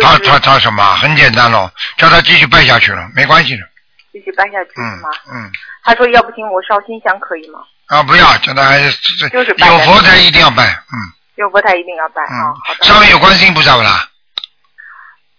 [0.02, 0.84] 他他他什么？
[0.96, 3.64] 很简单咯，叫他继续拜下去了，没关系的。
[4.12, 5.10] 继续拜下去是嗯吗？
[5.34, 5.52] 嗯，
[5.84, 7.60] 他说要不行，我烧新香可以吗？
[7.88, 10.96] 啊，不要，叫他还是这就是拜有佛台一定要拜，嗯
[11.36, 12.54] 有佛台一定要拜啊。
[12.82, 14.08] 上面有观世音菩萨不啦？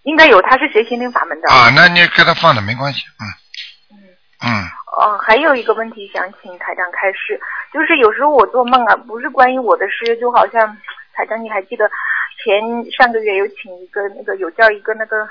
[0.03, 1.49] 应该有，他是学心灵法门的。
[1.51, 3.25] 啊，那你给他放着没关系，嗯
[4.47, 4.65] 嗯
[5.01, 7.41] 哦，还有一个问题想请台长开示，
[7.73, 10.77] 就是有时候我做梦啊，不是关于我的事，就好像
[11.15, 11.89] 台长你还记得
[12.45, 12.61] 前
[12.93, 15.27] 上个月有请一个那个有叫一个那个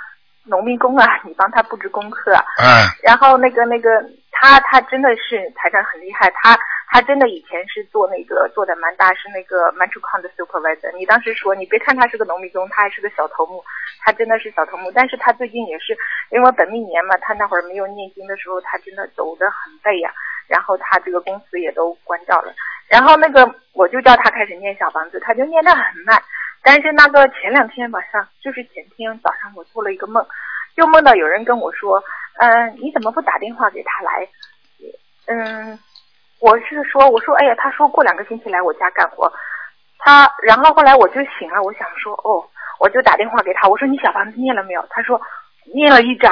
[0.45, 2.65] 农民工啊， 你帮他布置功课啊，嗯
[3.03, 6.57] 然后那个那个他他真的是台长很厉害，他
[6.89, 10.91] 他真的以前是做那个做的蛮大，是那个 m a n t r c o n 的 supervisor。
[10.97, 13.63] 你当时说，你别看他是个农民工，他还是个小头目，
[14.01, 14.91] 他真的是小头目。
[14.91, 15.95] 但是他最近也是
[16.29, 20.11] 因为本命年嘛，他那会儿没有念经的时候，他真的走得很背呀、
[20.47, 22.53] 然后他这个公司也都关掉了，
[22.89, 26.21] 然后那个我就叫他开始念小房子，他就念得很慢。
[26.63, 30.25] 但是那个前两天晚上，就是前天早上，我做了一个梦，
[30.75, 32.01] 就梦到有人跟我说，
[32.39, 34.27] 嗯、你怎么不打电话给他来？
[35.27, 35.77] 嗯，
[36.39, 39.31] 我是说，我说，哎呀，他说过两个星期来我家干活，
[39.99, 42.43] 他，然后后来我就醒了，我想说，哦，
[42.79, 44.85] 我就打电话给他，我说你小房子念了没有？
[44.89, 45.21] 他说
[45.73, 46.31] 念了一张，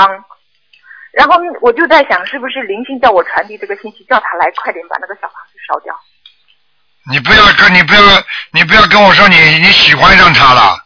[1.12, 5.94] 然后我就在想，是不是灵性叫我传递这个信息，叫他来快点把那个小房子烧掉？
[7.10, 8.02] 你不要跟你不要
[8.52, 10.78] 你不要跟我说你你喜欢上他了，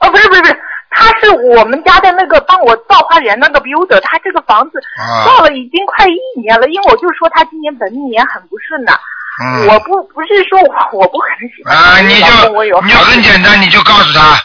[0.00, 0.60] 哦，不是不是不是，
[0.90, 8.92] 他是我们家的那个帮我造花园那个 builder，他这个房子啊造了已经快一年了，因为我就说他今年本命年很不顺的。
[9.42, 12.20] 嗯我不不是说我我不可能喜欢啊，你
[12.90, 14.42] 就很简单，你就告诉他，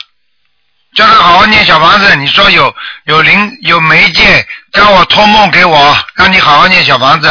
[0.96, 2.16] 叫他好好念小房子。
[2.16, 2.74] 你说有
[3.06, 7.28] 有灵有媒介，让我托梦给我，让你好好念小房子，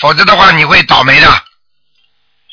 [0.00, 1.28] 否则的话你会倒霉的。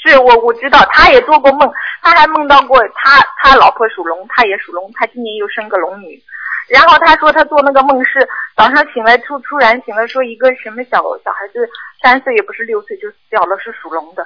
[0.04, 1.72] 是我我知道，他也做过梦，
[2.02, 6.22] 他还梦到过他他老婆属龙，他也属龙，他今年又生个龙女。
[6.68, 11.70] 然后他说他做那个梦是早上醒来突突然醒来，说一个什么小小孩子
[12.02, 14.24] 三岁也不是六岁就死掉了，是属龙的。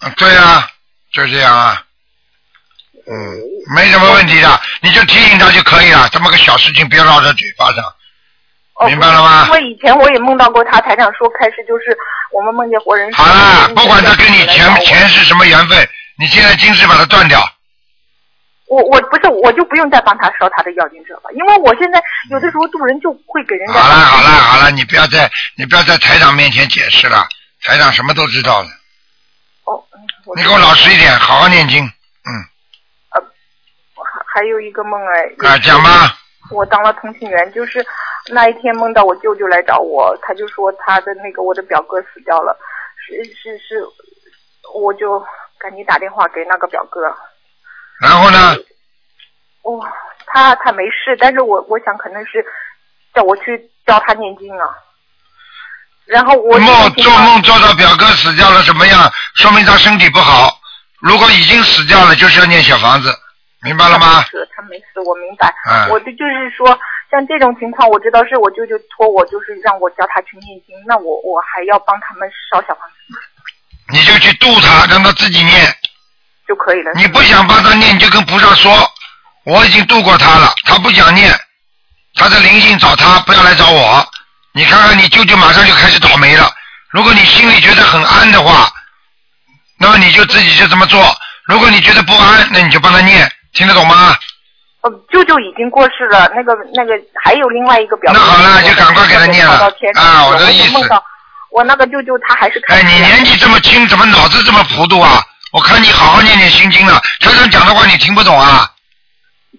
[0.00, 0.68] 啊对啊，
[1.12, 1.82] 就这样啊。
[3.10, 3.14] 嗯，
[3.74, 4.48] 没什么问题的，
[4.82, 6.08] 你就提醒他就可以了。
[6.12, 7.82] 这么个小事情，别绕在嘴巴上。
[8.78, 11.96] 哦明白了吗因为以前我也梦到过他，台长说开始就是
[12.32, 13.12] 我们梦见活人。
[13.12, 17.40] 好了，不管他跟你前前世什么缘分，你现在今世把它断掉。
[18.68, 22.00] 我我不是我就不用再帮他烧他的要经者了，因为我现在
[22.30, 23.72] 有的时候渡人就会给人家。
[23.72, 27.26] 好了好了好了，你不要在你不要在台长面前解释了，
[27.64, 28.68] 台长什么都知道了。
[29.64, 29.82] 哦，
[30.36, 31.82] 你给我老实一点，好好念经。
[31.82, 32.30] 嗯。
[33.10, 33.20] 呃
[34.04, 35.48] 还还有一个梦哎。
[35.48, 36.14] 啊讲吧。
[36.50, 37.84] 我当了通信员，就是
[38.30, 42.56] 那一天梦到我舅舅来找我，他就说他的那个我的表哥死掉了，
[43.06, 43.86] 是是是，
[44.74, 45.24] 我就
[45.58, 47.00] 赶紧打电话给那个表哥。
[48.00, 48.56] 然后呢？
[49.62, 49.92] 哇、
[50.26, 52.44] 他他没事，但是我我想可能是
[53.12, 54.68] 叫我去教他念经啊。
[56.06, 59.12] 然后我梦做梦做到表哥死掉了什么样？
[59.34, 60.58] 说明他身体不好。
[61.00, 63.14] 如果已经死掉了，就是要念小房子，
[63.62, 64.22] 明白了吗？
[64.30, 65.52] 是他没死，我明白。
[65.70, 66.78] 嗯我的就是说，
[67.10, 72.94] 像这种情况，我知道是我舅舅托我，就是让我教他去念经，那我我还要帮他们烧小房子
[73.90, 75.74] 你就去度他，让他自己念。
[76.46, 76.92] 就可以了。
[76.94, 78.72] 你不想帮他念，你就跟菩萨说，
[79.44, 81.30] 我已经度过他了，他不想念，
[82.14, 84.06] 他的灵性找他，不要来找我。
[84.52, 86.50] 你看看，你舅舅马上就开始倒霉了。
[86.90, 88.70] 如果你心里觉得很安的话，
[89.78, 91.14] 那么你就自己就这么做。
[91.44, 94.16] 如果你觉得不安，那你就帮他念，听得懂吗？
[94.82, 96.92] 呃，舅舅已经过世了，那个那个
[97.22, 98.18] 还有另外一个表哥。
[98.18, 101.02] 那好了就赶快给他念了啊我的意思梦到
[101.50, 105.20] 我那个舅舅他还是看哎，你年纪这么轻，怎么脑子这么糊涂啊？
[105.50, 107.02] 我看你好好念念心经了。
[107.20, 108.70] 台上讲的话你听不懂啊？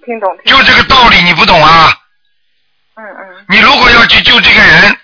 [0.05, 0.29] 听懂。
[0.45, 1.93] 就这个道理你不懂啊？
[2.95, 3.45] 嗯嗯。
[3.49, 4.97] 你如果要去救这个人，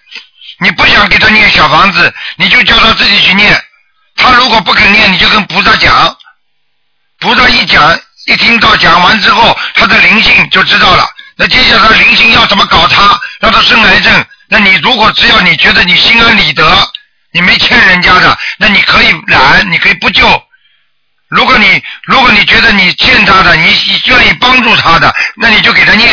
[0.62, 3.62] 你不想给他念小房子，你就叫他自己去念。
[4.16, 6.16] 他如果不肯念，你就跟菩萨讲。
[7.20, 11.08] 菩萨一讲，一听到讲完之后，他的灵性就知道了。
[11.38, 14.26] 那接下来灵性要怎么搞他，让他生癌症？
[14.48, 16.64] 那你如果只要你觉得你心安理得，
[17.32, 20.26] 你没欠人家的，那你可以懒，你可以不救。
[21.28, 23.66] 如果你如果你觉得你欠他的，你
[24.06, 26.08] 愿意帮助他的，那你就给他念。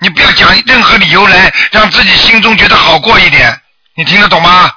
[0.00, 3.60] 你不要讲任何理由来让自己心中觉得好过一点，
[3.94, 4.72] 你听得懂吗？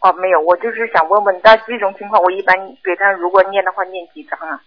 [0.00, 4.58] 哦，没有，我就是想问问，但这种情况我一般给他如果念的话，念几张啊？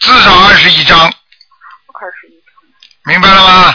[0.00, 3.12] 至少二十一张，二十一张。
[3.12, 3.74] 明白了吗？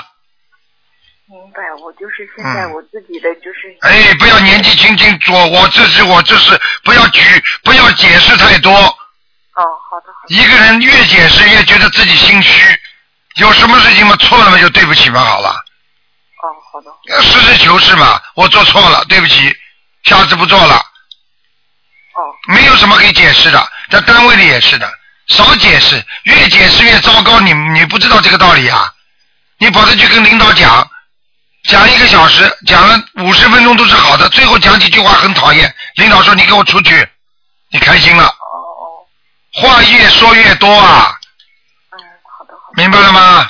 [1.28, 3.76] 明白，我就是现在嗯我自己的就是。
[3.82, 7.22] 哎，不要年纪轻轻做，我这是我这是，不要举，
[7.64, 8.72] 不要解释太多。
[8.74, 10.08] 哦，好的。
[10.28, 12.80] 一个人越解释越觉得自己心虚，
[13.36, 15.50] 有什么事情嘛错了嘛就对不起嘛好了。
[15.50, 16.92] 哦，好的。
[17.16, 19.56] 呃实事求是嘛，我做错了，对不起，
[20.04, 20.76] 下次不做了。
[20.76, 22.22] 哦。
[22.48, 24.92] 没有什么可以解释的，在单位里也是的，
[25.28, 28.92] 少解释，越解释越糟糕，你你不知道这个道理啊？
[29.58, 30.88] 你跑着去跟领导讲，
[31.70, 37.08] 讲一个小时，讲了五十分钟都是好的，最后讲几句话很讨厌，领导说你给我出去，
[37.72, 38.24] 你开心了。
[38.26, 38.34] 哦
[39.58, 41.18] 话越说越多啊。
[41.92, 41.98] 嗯，
[42.38, 43.50] 好的，好的明白了吗？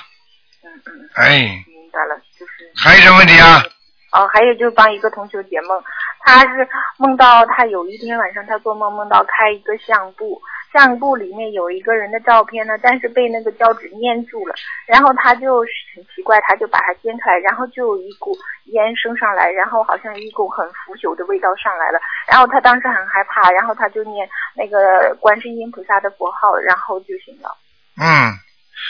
[0.64, 1.10] 嗯嗯。
[1.16, 2.72] 哎，明白了，就是。
[2.78, 3.64] 还有什么问题啊？
[4.12, 5.84] 哦，还有就是帮一个同学解梦，
[6.24, 10.40] 他是梦到他有一天晚上他做梦梦到开一个相簿，
[10.76, 14.54] 相簿里面有一个人的照片呢，但是被那个胶纸粘住了，
[14.86, 15.60] 然后他就
[15.96, 27.56] 很奇怪，他就把它掀开来，然后就有一股烟升上来，然后好像一股很腐朽的味道上来了，然后他当时很害怕，然后他就念那个观世音菩萨的佛号，然后就行了。
[27.96, 28.36] 嗯，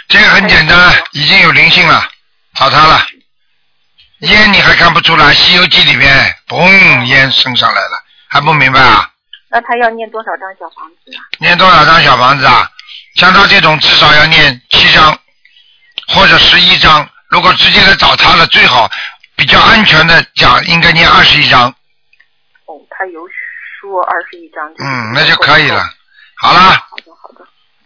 [0.08, 0.76] 这个很简单，
[1.12, 2.02] 已经有灵性了，
[2.56, 2.98] 找他了。
[4.22, 6.10] 烟你还看不出来，《西游记》里面
[6.48, 9.12] 嘣烟升上来了，还不明白啊？
[9.56, 11.24] 那他要念多少张小房子啊？
[11.40, 12.70] 念多少张小房子啊？
[13.16, 15.18] 像他这种至少要念七张
[16.10, 17.10] 或者十一张。
[17.30, 18.92] 如果直接来找他了，最好
[19.38, 21.70] 比较安全的讲，应该念二十一张。
[21.70, 23.22] 哦，他有
[23.80, 24.68] 说二十一张。
[24.78, 25.82] 嗯，那就可以了。
[26.36, 26.76] 好了，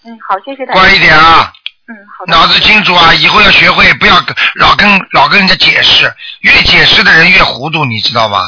[0.05, 0.79] 嗯，好，谢谢大家。
[0.79, 1.53] 乖一点啊。
[1.87, 2.35] 嗯，好的。
[2.35, 3.13] 脑子清楚啊！
[3.13, 4.15] 以后要学会，不要
[4.55, 6.11] 老跟老跟人家解释，
[6.41, 8.43] 越解释的人越糊涂，你知道吗？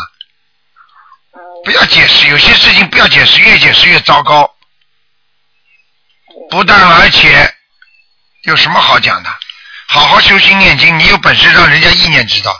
[1.64, 4.50] 不要解释，有些事情不要解释，越解释越糟糕。
[6.50, 7.54] 不但而且
[8.44, 9.30] 有什么好讲的？
[9.88, 12.52] 好好修心念经，你有本事让人家意念知道，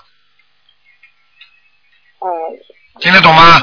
[2.20, 2.28] 哦。
[3.00, 3.60] 听得懂吗？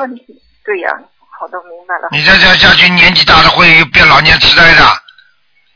[0.64, 0.90] 对呀、
[1.38, 2.08] 好的，明白了。
[2.10, 5.02] 你再这样下去，年纪大了会变老年痴呆的。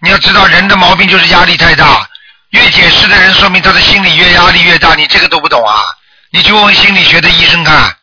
[0.00, 2.08] 你要知道，人的毛病就是压力太大。
[2.50, 4.94] 越解释的人，说明他的心理越压力越大。
[4.94, 5.84] 你这个都不懂啊？
[6.30, 7.96] 你去问问心理学的医生看。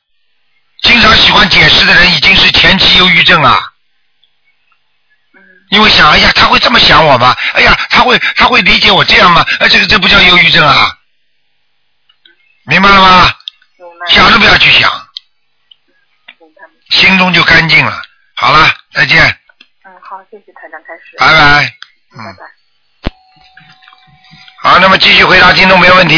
[0.82, 3.62] 经常喜欢解释的人，已经是前期忧郁症了。
[5.70, 7.36] 因为想，哎呀，他会这么想我吗？
[7.54, 9.46] 哎呀，他会他会理解我这样吗？
[9.60, 10.98] 哎，这个这不叫忧郁症啊？
[12.66, 13.32] 明白了吗？
[14.08, 14.92] 想都不要去想，
[16.90, 18.02] 心中就干净了。
[18.36, 19.24] 好了，再见。
[19.84, 21.18] 嗯，好，谢谢台长开始。
[21.20, 21.66] 拜拜。
[22.14, 22.18] 嗯。
[22.18, 22.40] 拜拜
[24.62, 26.16] 好，那么继续回答听众朋友问题。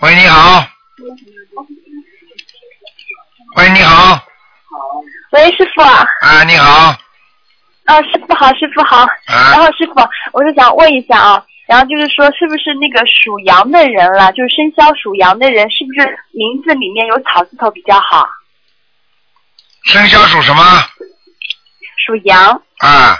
[0.00, 0.66] 喂，你好。
[3.56, 4.18] 喂，你好。
[5.32, 6.06] 喂，师傅啊。
[6.22, 6.96] 啊，你好。
[7.84, 8.98] 啊，师傅好，师傅好。
[9.02, 9.94] 啊然后师傅，
[10.32, 18.26] 我就想问一下啊，然后就是说，是不是那个属羊的人了，就是生肖属羊的人，是不是名字里面有草字头比较好？
[19.84, 20.62] 生肖属什么？
[22.06, 23.16] 属羊，啊，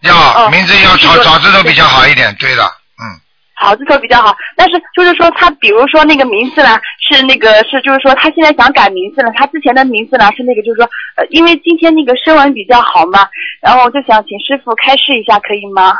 [0.00, 2.64] 要哦名字要草草字头比较好一点，对的，
[3.60, 4.36] 嗯，草字头比较好。
[4.56, 13.28] 但是就是说，他比如说那个名字呢，是那个是就是说他现在想改名字了，他之前的名字呢是那个就是说，呃，因为今天那个声纹比较好嘛，
[13.60, 15.94] 然后我就想请师傅开示一下，可以吗？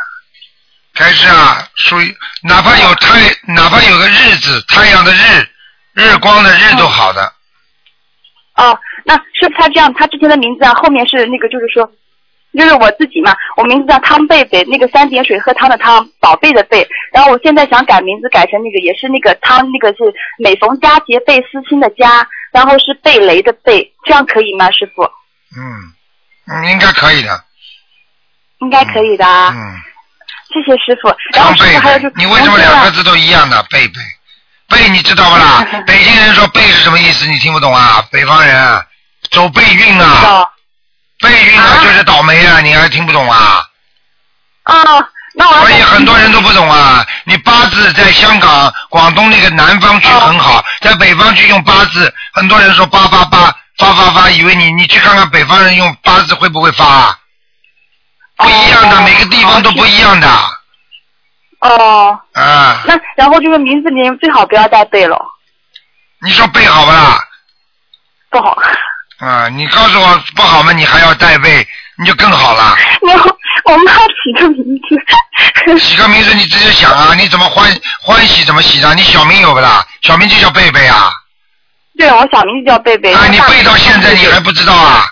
[0.94, 5.46] 开示啊，属于哪怕有太，哪怕有个日子，太阳的日，
[5.94, 7.22] 日光的日都好的，
[8.56, 11.90] 哦，那是他这样，他之前的名字啊，后面是那个就是说。
[12.58, 16.86] 就是我自己嘛，我名字叫汤贝贝，那个三点水喝汤的汤，宝贝的贝。
[17.12, 25.02] 然后我现在想改名字，改成那个也是那个汤，那个是每逢佳节倍思亲的佳，然后是贝雷的贝，这样可以吗，师傅？
[25.56, 25.92] 嗯，
[26.46, 27.44] 嗯，应该可以的，
[28.60, 29.52] 应该可以的啊。
[29.54, 29.80] 嗯，
[30.52, 31.08] 谢谢师傅。
[31.34, 33.62] 然后贝师傅还有就是，，你为什么两个字都一样的？
[33.70, 33.94] 贝贝，
[34.68, 35.64] 贝你知道不啦？
[35.86, 37.26] 北京人说贝是什么意思？
[37.26, 38.06] 你听不懂啊？
[38.12, 38.84] 北方人啊
[39.30, 40.46] 走背运啊，
[41.24, 43.64] 背运啊就是倒霉啊，你还听不懂啊？
[44.66, 47.04] 哦，那我所以很多人都不懂啊。
[47.24, 57.18] 你八字在香港、广东那个南方区很好，在北方区用八字，很多人说八八八发发发，以为你你去看看北方人用八字会不会发啊？
[58.36, 60.28] 不一样的，每个地方都不一样的
[61.60, 62.82] 哦，啊。
[62.86, 65.16] 那然后就是名字里面最好不要再背了，
[66.22, 67.18] 你说背好不啦？
[68.30, 68.56] 不好。
[69.24, 70.72] 啊，你告诉我不好吗？
[70.72, 71.66] 你还要带背，
[71.98, 72.76] 你就更好了。
[73.06, 77.68] 然后我妈起个名字，起个名字你直接想啊，你怎么欢
[78.02, 78.94] 欢喜怎么喜的？
[78.94, 79.86] 你小名有不啦？
[80.02, 81.10] 小名就叫贝贝啊。
[81.96, 83.12] 对，我小名就叫贝贝。
[83.14, 85.06] 啊，你背到现在你还不知道啊？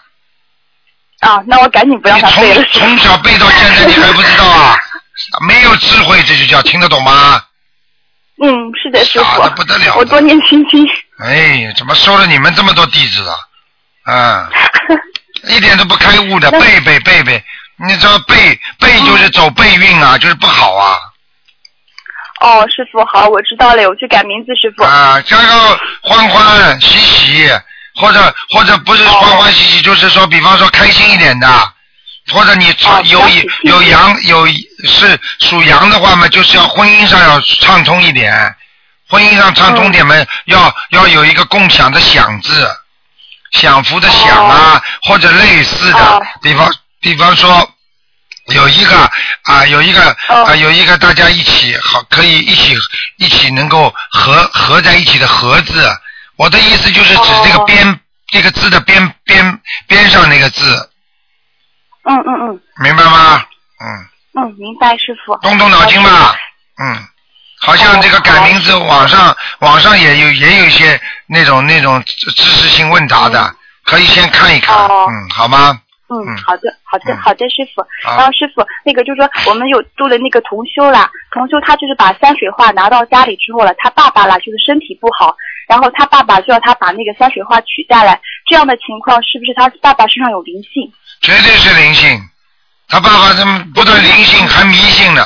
[1.20, 2.64] 啊，那我赶紧不要他背了。
[2.72, 4.76] 从小背到现在你还不知道啊？
[5.46, 7.40] 没有智慧，这就叫听得懂吗？
[8.42, 8.50] 嗯，
[8.82, 9.24] 是的，师傅。
[9.24, 10.84] 傻的不得了我多年心经。
[11.24, 13.36] 哎，怎么收了你们这么多弟子啊？
[14.05, 14.48] 啊，
[15.48, 17.42] 一点都不开悟的，背背背背，
[17.86, 20.98] 你知道背背就是走背运啊，就是不好啊。
[22.40, 24.82] 哦，师傅好，我知道了，我去改名字，师傅。
[24.82, 27.48] 啊，这个欢欢喜喜，
[27.94, 31.46] 或者或者不是欢欢喜喜，就是说，比方说开心一点的，
[32.32, 32.74] 或者你
[33.05, 33.22] 有
[33.62, 34.44] 有羊有
[34.84, 38.34] 是属羊的话嘛，就是要婚姻上要畅通一点，
[39.09, 40.14] 婚姻上畅通点嘛，
[40.46, 42.68] 要要有一个共享的享字，
[43.53, 47.68] 享福的享啊，或者类似的，比方比方说。
[48.46, 49.09] 有一个
[49.44, 52.76] 啊，有一个啊，有一个大家一起好，可以一起
[53.18, 55.88] 一起能够合合在一起的合字。
[56.34, 58.00] 我的意思就是指这个边、
[58.32, 60.90] 这个字的边边边上那个字，
[62.03, 63.44] 嗯嗯嗯明白吗？
[64.34, 65.36] 嗯，明白，师傅。
[65.36, 66.34] 动动脑筋吧。
[66.82, 67.07] 嗯，
[67.64, 73.54] 好像这个改名字，网上网上也有也有一些那种那种知知识性问答的，
[73.84, 74.76] 可以先看一看。
[74.76, 75.78] 嗯，好吗？
[76.10, 77.80] 嗯，好的，好的，好的，师傅。
[78.04, 85.34] 好然后师傅，那个就是说，我们有做了那个同修啦，同修他就是把山水画拿到家里之后了，他爸爸啦就是身体不好，
[85.68, 90.92] 然后他爸爸就要他把那个山水画取下来，这样的情况是不是他爸爸身上有灵性？
[91.22, 92.20] 绝对是灵性。
[92.88, 95.24] 他爸爸他们不但灵性还迷信呢，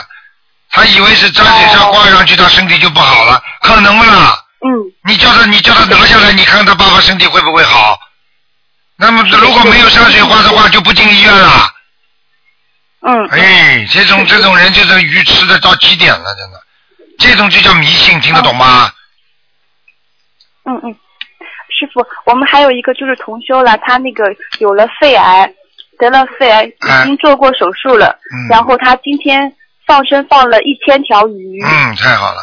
[0.77, 4.45] 他以为是沾水上挂上去，他身体就不好了，可能不啦？
[4.61, 4.69] 嗯。
[5.09, 7.99] 你叫他，你叫他拿下来，你看他爸爸身体会不会好？
[8.99, 11.71] 那么如果没有山水画的话，就不进医院了。
[13.01, 13.27] 嗯。
[13.29, 16.61] 哎，这种这种人就是愚痴的到极点了，真的。
[17.19, 18.91] 这种就叫迷信，听得懂吗？
[20.69, 20.93] 嗯嗯，
[21.71, 24.25] 师傅，我们还有一个就是同修了，他那个
[24.59, 25.51] 有了肺癌，
[25.99, 29.56] 得了肺癌，已经做过手术了，嗯然后他今天
[29.87, 32.41] 放生放了一千条鱼，嗯，太好了。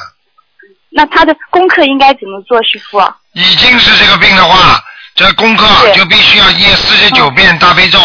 [0.89, 3.01] 那他的功课应该怎么做，师傅？
[3.33, 4.81] 已经是这个病的话，
[5.15, 7.99] 这功课就必须要念四十九遍大悲咒，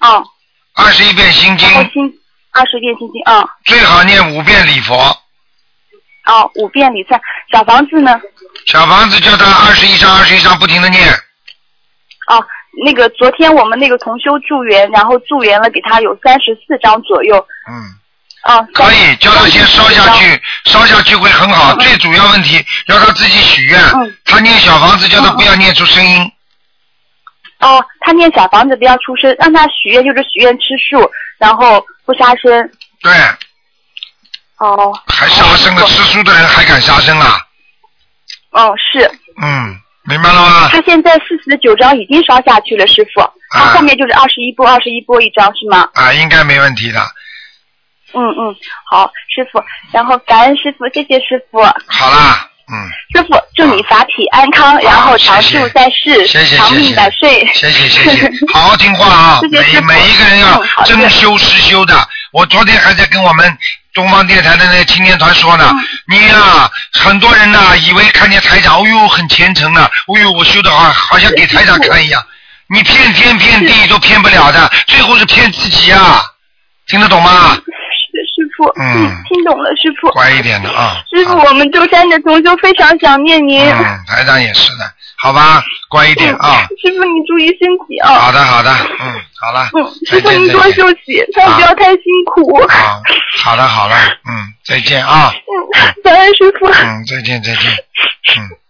[0.00, 0.24] 哦，
[0.74, 2.18] 二十一遍心经，心
[2.52, 4.94] 二十遍心经，啊、最好念五遍礼佛。
[6.24, 7.20] 哦，五遍礼赞，
[7.52, 8.18] 小房子呢？
[8.66, 11.06] 小房子叫他二十一张，二十一张不停的念。
[12.28, 12.42] 哦，
[12.82, 17.36] 那个昨天我们那个同修助缘，然后助缘了，给他有三十四张左右。
[17.70, 18.00] 嗯。
[18.44, 18.60] 啊。
[18.74, 21.74] 可以叫他先烧下去，烧下去会很嗯好。
[21.76, 23.80] 最主要问题要他自己许愿，
[24.24, 26.30] 他念小房子叫他不要念出声音。
[27.60, 32.70] 哦，他念小房子不要出声，让他许愿就是许愿吃素，然后不杀生。
[33.00, 33.12] 对，
[34.58, 34.92] 哦。
[35.08, 37.38] 还杀生的，吃素的人还敢杀生啊？
[38.50, 39.10] 哦，是。
[39.42, 40.68] 嗯，明白了吗？
[40.70, 43.22] 他现在四十九张已经烧下去了，师傅。
[43.50, 45.88] 他后面就是二十一波，二十一波一张是吗？
[45.94, 47.00] 啊，应该没问题的。
[48.14, 48.56] 嗯嗯，
[48.90, 49.62] 好，师傅，
[49.92, 51.62] 然后感恩师傅，谢谢师傅。
[51.62, 52.74] 好啦，嗯，
[53.14, 57.46] 师傅，祝你法体安康，然后长寿在世，谢谢长命谢谢百岁。
[57.54, 59.40] 谢谢谢谢，好好听话啊！
[59.50, 61.94] 谢谢每每一个人要真修实修的。
[62.32, 63.58] 我昨天还在跟我们
[63.92, 72.22] 东方电台的那个青年团说呢，嗯你呀、很多人呐、以为看见台长，哦呦很虔诚呢，哦呦我修的好，好像给台长 看一样。
[72.66, 76.22] 你骗天骗地都骗不了的，最后是骗自己啊！
[76.88, 77.56] 听得懂吗？
[78.80, 80.08] 嗯听懂了，师傅。
[80.10, 81.02] 乖一点的啊。
[81.10, 83.60] 师傅，我们舟山的同修非常想念您。
[83.60, 84.84] 嗯，台长也是的，
[85.16, 86.66] 好吧，乖一点啊。
[86.80, 88.14] 师傅，你注意身体啊。
[88.14, 89.68] 好的好的，嗯，好了。
[89.74, 92.02] 嗯，师傅您多休息，千万不要太辛
[92.34, 92.66] 苦。
[92.68, 93.02] 好，
[93.38, 93.96] 好了好了，
[94.28, 96.66] 嗯，再见啊，嗯，早安师傅。
[96.66, 97.70] 嗯，再见再见，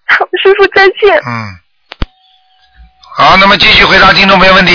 [0.07, 1.16] 好，师傅再见。
[1.26, 1.59] 嗯。
[3.16, 4.72] 好，那么继续回答听众朋友问题。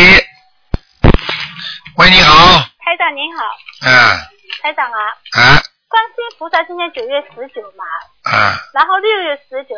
[1.98, 3.44] 喂，你好，台长您好，
[3.86, 4.20] 嗯
[4.62, 5.00] 台长啊，
[5.34, 7.84] 啊观世音菩萨今年九月十九嘛，
[8.32, 9.76] 啊，然后六月十九、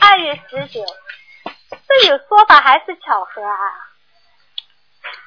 [0.00, 0.84] 二月十九，
[1.88, 3.56] 这有说法还是巧合啊？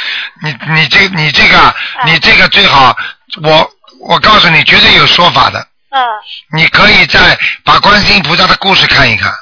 [0.42, 1.74] 你你这你这个
[2.06, 2.96] 你这个最好，
[3.42, 5.60] 我我告诉你，绝对有说法的。
[5.90, 6.06] 嗯。
[6.52, 9.32] 你可以再把观世音菩萨的故事看一看，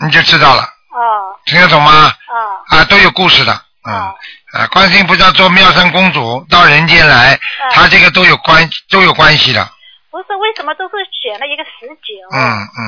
[0.00, 1.38] 你就知道了，哦。
[1.46, 2.12] 听得懂吗？
[2.28, 2.76] 哦。
[2.76, 3.52] 啊，都有故事的，
[3.88, 4.14] 嗯。
[4.52, 7.40] 啊，观世音菩萨做妙善公主到人间来，嗯
[7.72, 9.62] 她这个都有关都有关系的，
[10.10, 12.14] 不是，为什么都是选了一个十九？
[12.32, 12.80] 嗯嗯，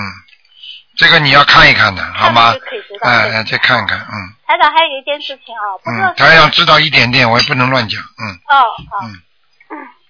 [0.97, 2.55] 这个你要看一看的，好吗
[3.03, 9.07] 哎、哎再看看，嗯台长还有一件事情啊，不知道嗯，他要知道一点点，我也不能乱讲，嗯哦好。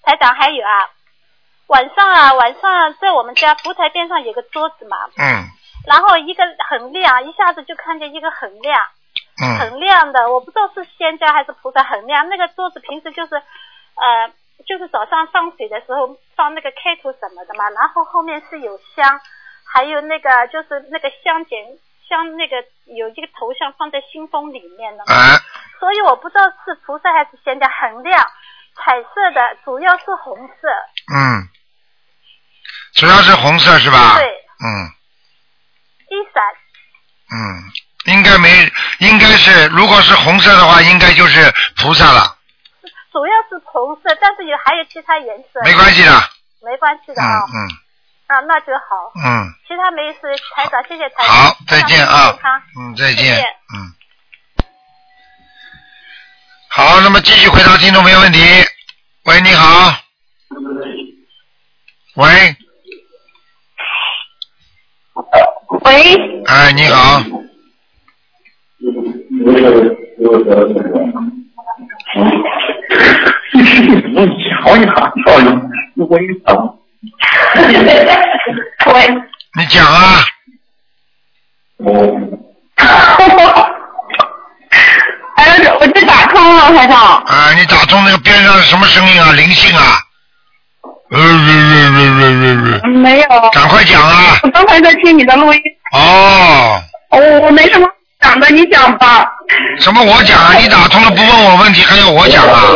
[0.03, 0.89] 台长还有啊，
[1.67, 5.51] 晚上啊晚上在我们家福台边上有个桌子嘛，嗯
[5.87, 8.81] 然后一个很亮，一下子就看见一个很亮。
[9.41, 12.29] 嗯很亮的，我不知道是仙家还是菩萨很亮。
[12.29, 14.29] 那个桌子平时就是，呃，
[14.67, 19.21] 就是早上放水的时候放那个开图什么的嘛，然后后面是有香，
[19.65, 21.79] 还有那个就是那个香简
[22.09, 25.39] 香那个有一个头像放在信封里面的嘛，啊
[25.79, 28.23] 所以我不知道是菩萨还是仙家，很亮，
[28.77, 30.69] 彩色的，主要是红色。
[31.15, 31.49] 嗯，
[32.95, 34.19] 主要是红色是吧？
[34.19, 34.67] 对，嗯
[36.11, 36.43] 一闪。
[37.33, 37.39] 嗯，
[38.07, 38.49] 应该没，
[38.99, 42.37] 应该是，如果是红色的话，应该就是菩萨了，
[43.13, 45.61] 主要是红色，但是也还有其他颜色。
[45.65, 46.11] 没关系的，
[46.63, 47.57] 没关系的嗯啊、嗯
[48.29, 49.13] 啊，那就好。
[49.23, 50.21] 嗯，其他没事，
[50.55, 51.35] 台长，谢谢台长。
[51.35, 52.39] 好，再见啊，
[52.79, 53.45] 嗯，再见再见，
[53.75, 53.93] 嗯。
[56.69, 58.39] 好，那么继续回答听众朋友问题。
[59.25, 59.95] 喂，你好。
[62.15, 62.57] 喂，
[65.85, 67.21] 喂，哎，你好，
[74.15, 74.89] 我瞧一下，
[75.25, 75.49] 瞧一下，
[75.97, 76.49] 我一等。
[78.95, 78.97] 喂，
[79.59, 79.99] 你讲啊。
[85.37, 86.97] 哎呀，我这打通了，台长。
[87.25, 89.33] 啊，你打通那个边上是什么声音啊？
[89.33, 89.83] 灵性啊？
[91.11, 91.27] 呃呃呃
[91.97, 93.27] 呃呃呃没有。
[93.53, 94.39] 赶快讲啊！
[94.45, 95.61] 我刚才在听你的录音。
[95.93, 96.81] 哦，
[97.11, 97.89] 我我没什么
[98.21, 99.27] 讲的，你讲吧。
[99.81, 100.55] 什么我讲啊？
[100.59, 102.73] 你打通了不问我问题，还要我讲啊？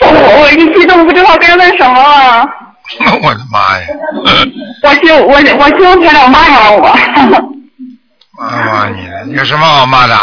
[0.00, 2.46] 我我我一激动不知道该问什么了。
[3.22, 3.86] 我的妈呀！
[4.82, 6.98] 我希我我希望台长骂骂我。
[8.38, 10.14] 骂骂你了，有什么好骂的？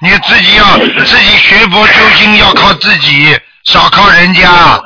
[0.00, 4.48] 你自己要自己学佛修心，要靠自己，少靠人家。
[4.50, 4.80] 啊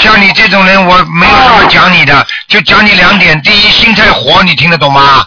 [0.00, 3.40] 像你这种人，我没有什么讲你的，就讲你两点。
[3.42, 5.26] 第一，心态活，你听得懂吗？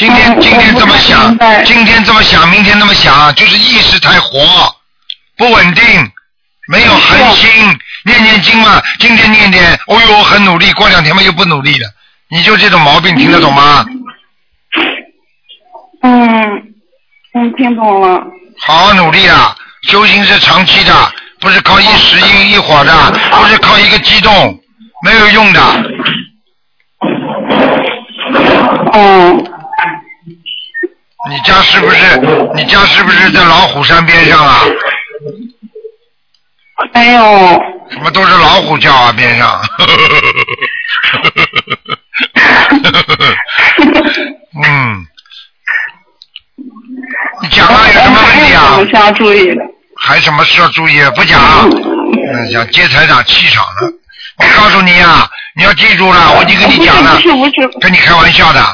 [0.00, 4.74] 今天今天这么想，今天这么想，明天那么想，就是意识太活，
[5.36, 5.84] 不稳定，
[6.68, 7.50] 没有恒心。
[8.06, 11.86] 念念经嘛，今天念念，哦呦，很努力，过两天嘛又不努力了，
[12.30, 13.84] 你就这种毛病，听得懂吗？
[16.00, 16.62] 嗯
[17.34, 18.24] 嗯，听懂了。
[18.66, 19.54] 好好努力啊！
[19.82, 24.58] 修行是长期的，不是靠一时一一会儿的，不是靠一个激动，
[25.04, 25.60] 没有用的。
[28.94, 29.59] 嗯。
[31.28, 32.16] 你家是不是？
[32.54, 34.62] 你家是不是在老虎山边上啊？
[36.94, 37.62] 哎呦。
[37.90, 39.60] 什么都是老虎叫啊，边上。
[44.64, 45.06] 嗯。
[47.42, 48.76] 你讲啊，有什么问题啊？
[48.78, 49.62] 我需要注意的。
[50.02, 51.02] 还什么需要注意？
[51.14, 51.38] 不讲，
[51.68, 53.92] 嗯，讲接财长气场了。
[54.38, 57.20] 我告诉你啊，你要记住了，我已经跟你讲了，
[57.80, 58.64] 跟你开玩笑的。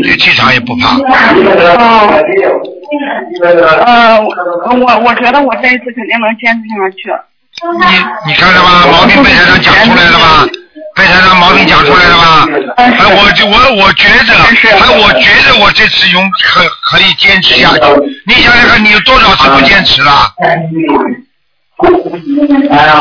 [0.00, 0.96] 对气场也不怕。
[0.96, 2.22] 哦。
[3.84, 7.10] 呃，我我觉得我这一次肯定能坚持下去。
[7.62, 8.86] 你你看到吗？
[8.90, 10.46] 毛病被台上讲出来了吧？
[10.94, 12.46] 被台上毛病讲出来了吧？
[12.76, 14.46] 哎，我就我我觉着，哎，
[14.98, 17.80] 我觉着我这次用可可以坚持下去。
[18.26, 20.12] 你想想看，你有多少次不坚持了？
[22.70, 22.92] 哎呀，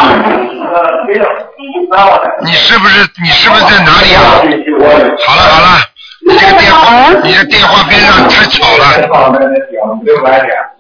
[2.43, 4.21] 你是不是你是不是在哪里啊？
[5.25, 5.79] 好了好了，
[6.31, 8.85] 你这个电话你的电话边上太吵了。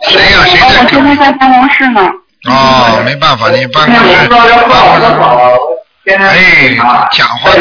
[0.07, 2.01] 谁呀、谁在我现在在办公室呢。
[2.49, 4.39] 哦，没办法，你办公室办。
[6.07, 6.75] 哎，
[7.11, 7.51] 讲话。
[7.51, 7.55] 好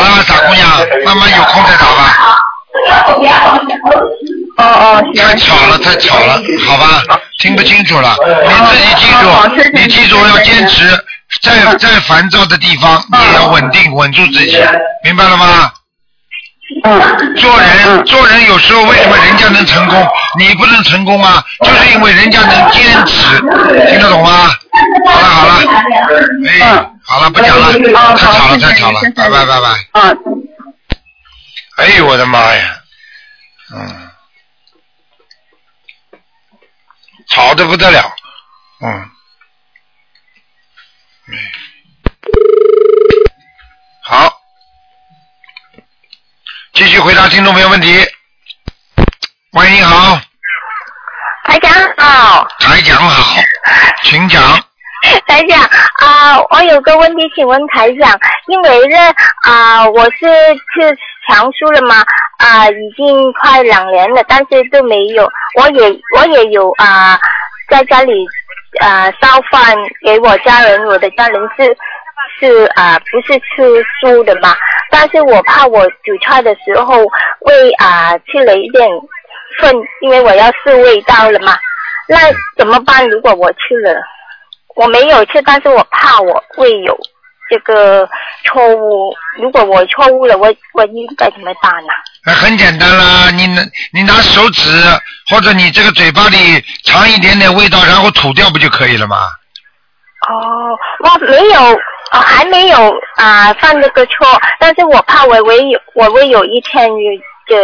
[0.00, 0.66] 了，傻姑娘，
[1.04, 2.00] 慢慢有空再打吧。
[4.56, 7.02] 哦哦，太吵了，太吵了，好吧，
[7.40, 8.14] 听不清楚了。
[8.46, 9.28] 你自己记住，
[9.74, 10.88] 你记住要坚持，
[11.42, 14.56] 在在烦躁的地方，你也要稳定，稳住自己，
[15.04, 15.70] 明白了吗？
[17.36, 20.08] 做人，做人有时候为什么人家能成功，
[20.38, 21.44] 你不能成功啊？
[21.60, 23.38] 就是因为人家能坚持，
[23.90, 24.48] 听得懂吗？
[25.06, 25.54] 好了好了，
[26.48, 30.00] 哎，好了不讲了，太吵了太吵了，拜拜拜拜。
[30.00, 30.12] 啊。
[31.76, 32.80] 哎呦我的妈呀，
[33.74, 34.10] 嗯，
[37.28, 38.14] 吵得不得了，
[38.80, 39.10] 嗯，
[41.28, 41.34] 哎
[44.02, 44.40] 好，
[46.74, 48.04] 继续回答听众朋友问题。
[49.52, 50.18] 喂，你好，
[51.44, 53.40] 台长好，台长好，
[54.02, 54.42] 请讲。
[55.28, 55.62] 台长
[56.00, 58.18] 啊、我有个问题请问台长，
[58.48, 58.98] 因为呢
[59.42, 60.18] 啊、我是
[60.74, 60.98] 去
[61.28, 62.04] 强叔了嘛
[62.38, 65.30] 啊、已经快两年了，但是都没有，
[65.60, 67.16] 我也我也有啊、
[67.70, 68.26] 在家里
[68.80, 71.76] 啊、烧饭给我家人，我的家人是
[72.38, 74.54] 是啊、不是吃素的嘛，
[74.90, 77.04] 但是我怕我煮菜的时候
[77.40, 78.86] 会啊、吃了一点
[79.60, 81.56] 粪，因为我要试味道了嘛，
[82.08, 82.18] 那
[82.56, 83.08] 怎么办？
[83.08, 84.00] 如果我吃了？
[84.76, 86.98] 我没有吃，但是我怕我会有
[87.48, 88.08] 这个
[88.44, 89.14] 错误。
[89.40, 91.92] 如果我错误了，我我应该怎么办呢？
[92.26, 93.62] 那很简单啦，你拿
[93.92, 94.62] 你拿手指
[95.30, 99.16] 或者你这个嘴巴里尝一点点味道，然后吐掉不就可以了吗？
[100.26, 101.78] 哦，我没有，
[102.12, 107.12] 哦，还没有啊、犯这个错，但是我怕我会有，我会有一天有
[107.48, 107.56] 这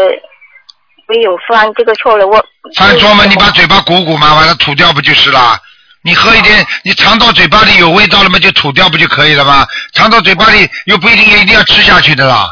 [1.06, 2.44] 会有犯这个错了，我
[2.76, 5.58] 犯错嘛，你把嘴巴鼓鼓嘛，把它吐掉不就是啦？
[6.02, 9.66] 你喝一点，你尝到嘴巴里有味道了嘛，就吐掉不就可以了吗？
[9.92, 12.48] 尝到嘴巴里又不一定一定要吃下去的啦，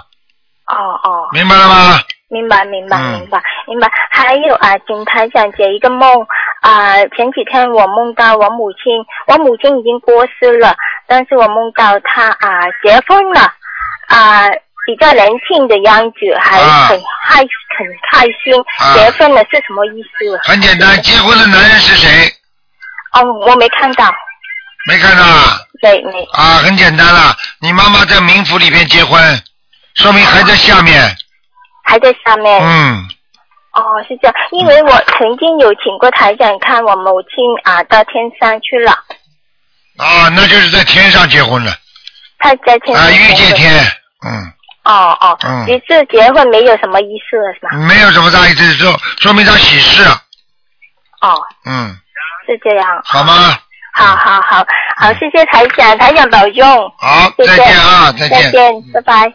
[0.66, 1.28] 哦哦。
[1.32, 2.01] 明白了吗？
[2.31, 3.91] 明白，明白，嗯明白，明白。
[4.11, 6.27] 还有啊，请台长解一个梦
[6.61, 8.93] 啊、前几天我梦到我母亲，
[9.27, 10.77] 我母亲已经过世了，
[11.07, 13.41] 但是我梦到她啊、结婚了
[14.09, 14.49] 啊、
[14.87, 18.55] 比较年轻的样子，还啊很开、很开心。
[18.79, 20.39] 啊结婚了是什么意思？
[20.45, 22.31] 很简单，结婚的男人是谁？
[23.13, 24.05] 哦，我没看到，
[24.87, 25.59] 没看到啊？
[25.81, 26.23] 对，没。
[26.33, 29.19] 啊，很简单了，你妈妈在冥府里边结婚，
[29.95, 31.17] 说明还在下面。
[31.89, 32.60] 还在上面。
[32.60, 33.09] 嗯，
[33.73, 37.31] 哦，是这样，因为我曾经有请过台长看我母亲
[37.65, 38.93] 啊到天上去了，
[39.97, 41.73] 啊，那就是在天上结婚了，
[42.39, 43.06] 他在天上。
[43.06, 43.73] 啊，遇见天，
[44.27, 44.52] 嗯，
[44.85, 47.70] 哦哦，嗯只是结婚没有什么意思了是吧？
[47.89, 50.02] 没有什么大意思，说说明他喜事，
[51.23, 51.97] 哦，嗯，
[52.47, 53.01] 是这样。
[53.05, 53.59] 好吗？
[53.94, 54.65] 好好好
[54.97, 56.65] 好，谢谢台长，台长保重。
[56.98, 58.43] 好，谢谢再见啊，再见。
[58.43, 59.32] 再见，拜拜。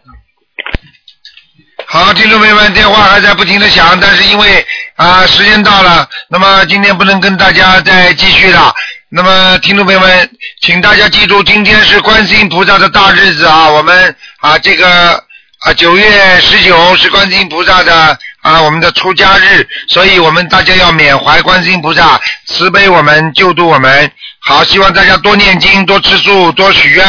[1.87, 4.65] 好，听众朋友们，电话还在不停的响，但是因为
[4.95, 8.73] 啊、时间到了，那么今天不能跟大家再继续了。
[9.09, 10.29] 那么听众朋友们，
[10.61, 15.23] 请大家记住，今天是观世音菩萨的大日子啊，我们啊这个
[15.59, 24.11] 啊九月十九是观世音菩萨的啊我们的出家日，所以我们大家要缅怀观世音菩萨慈悲我们救度我们。
[24.39, 27.05] 好，希望大家多念经，多吃素，多许愿。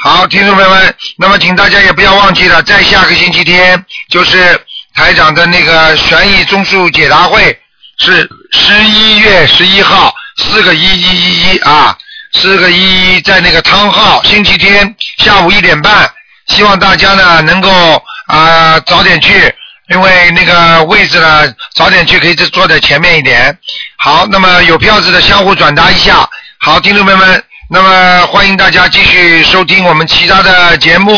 [0.00, 4.56] 好，听众朋友们，那么请大家也不要忘记了，在下个星期天就是
[4.94, 7.58] 台长的那个悬疑综述解答会，
[7.98, 11.98] 是十一月十一号，四个一一一一啊，
[12.32, 16.08] 四个一一在那个汤号，星期天下午一点半，
[16.46, 19.52] 希望大家呢能够啊、早点去，
[19.88, 23.58] 因为那个位置呢早点去可以坐在前面一点。
[23.96, 26.24] 好，那么有票子的相互转达一下。
[26.60, 27.44] 好，听众朋友们。
[27.70, 31.12] 那么欢迎大家继续收听我们其他的节目。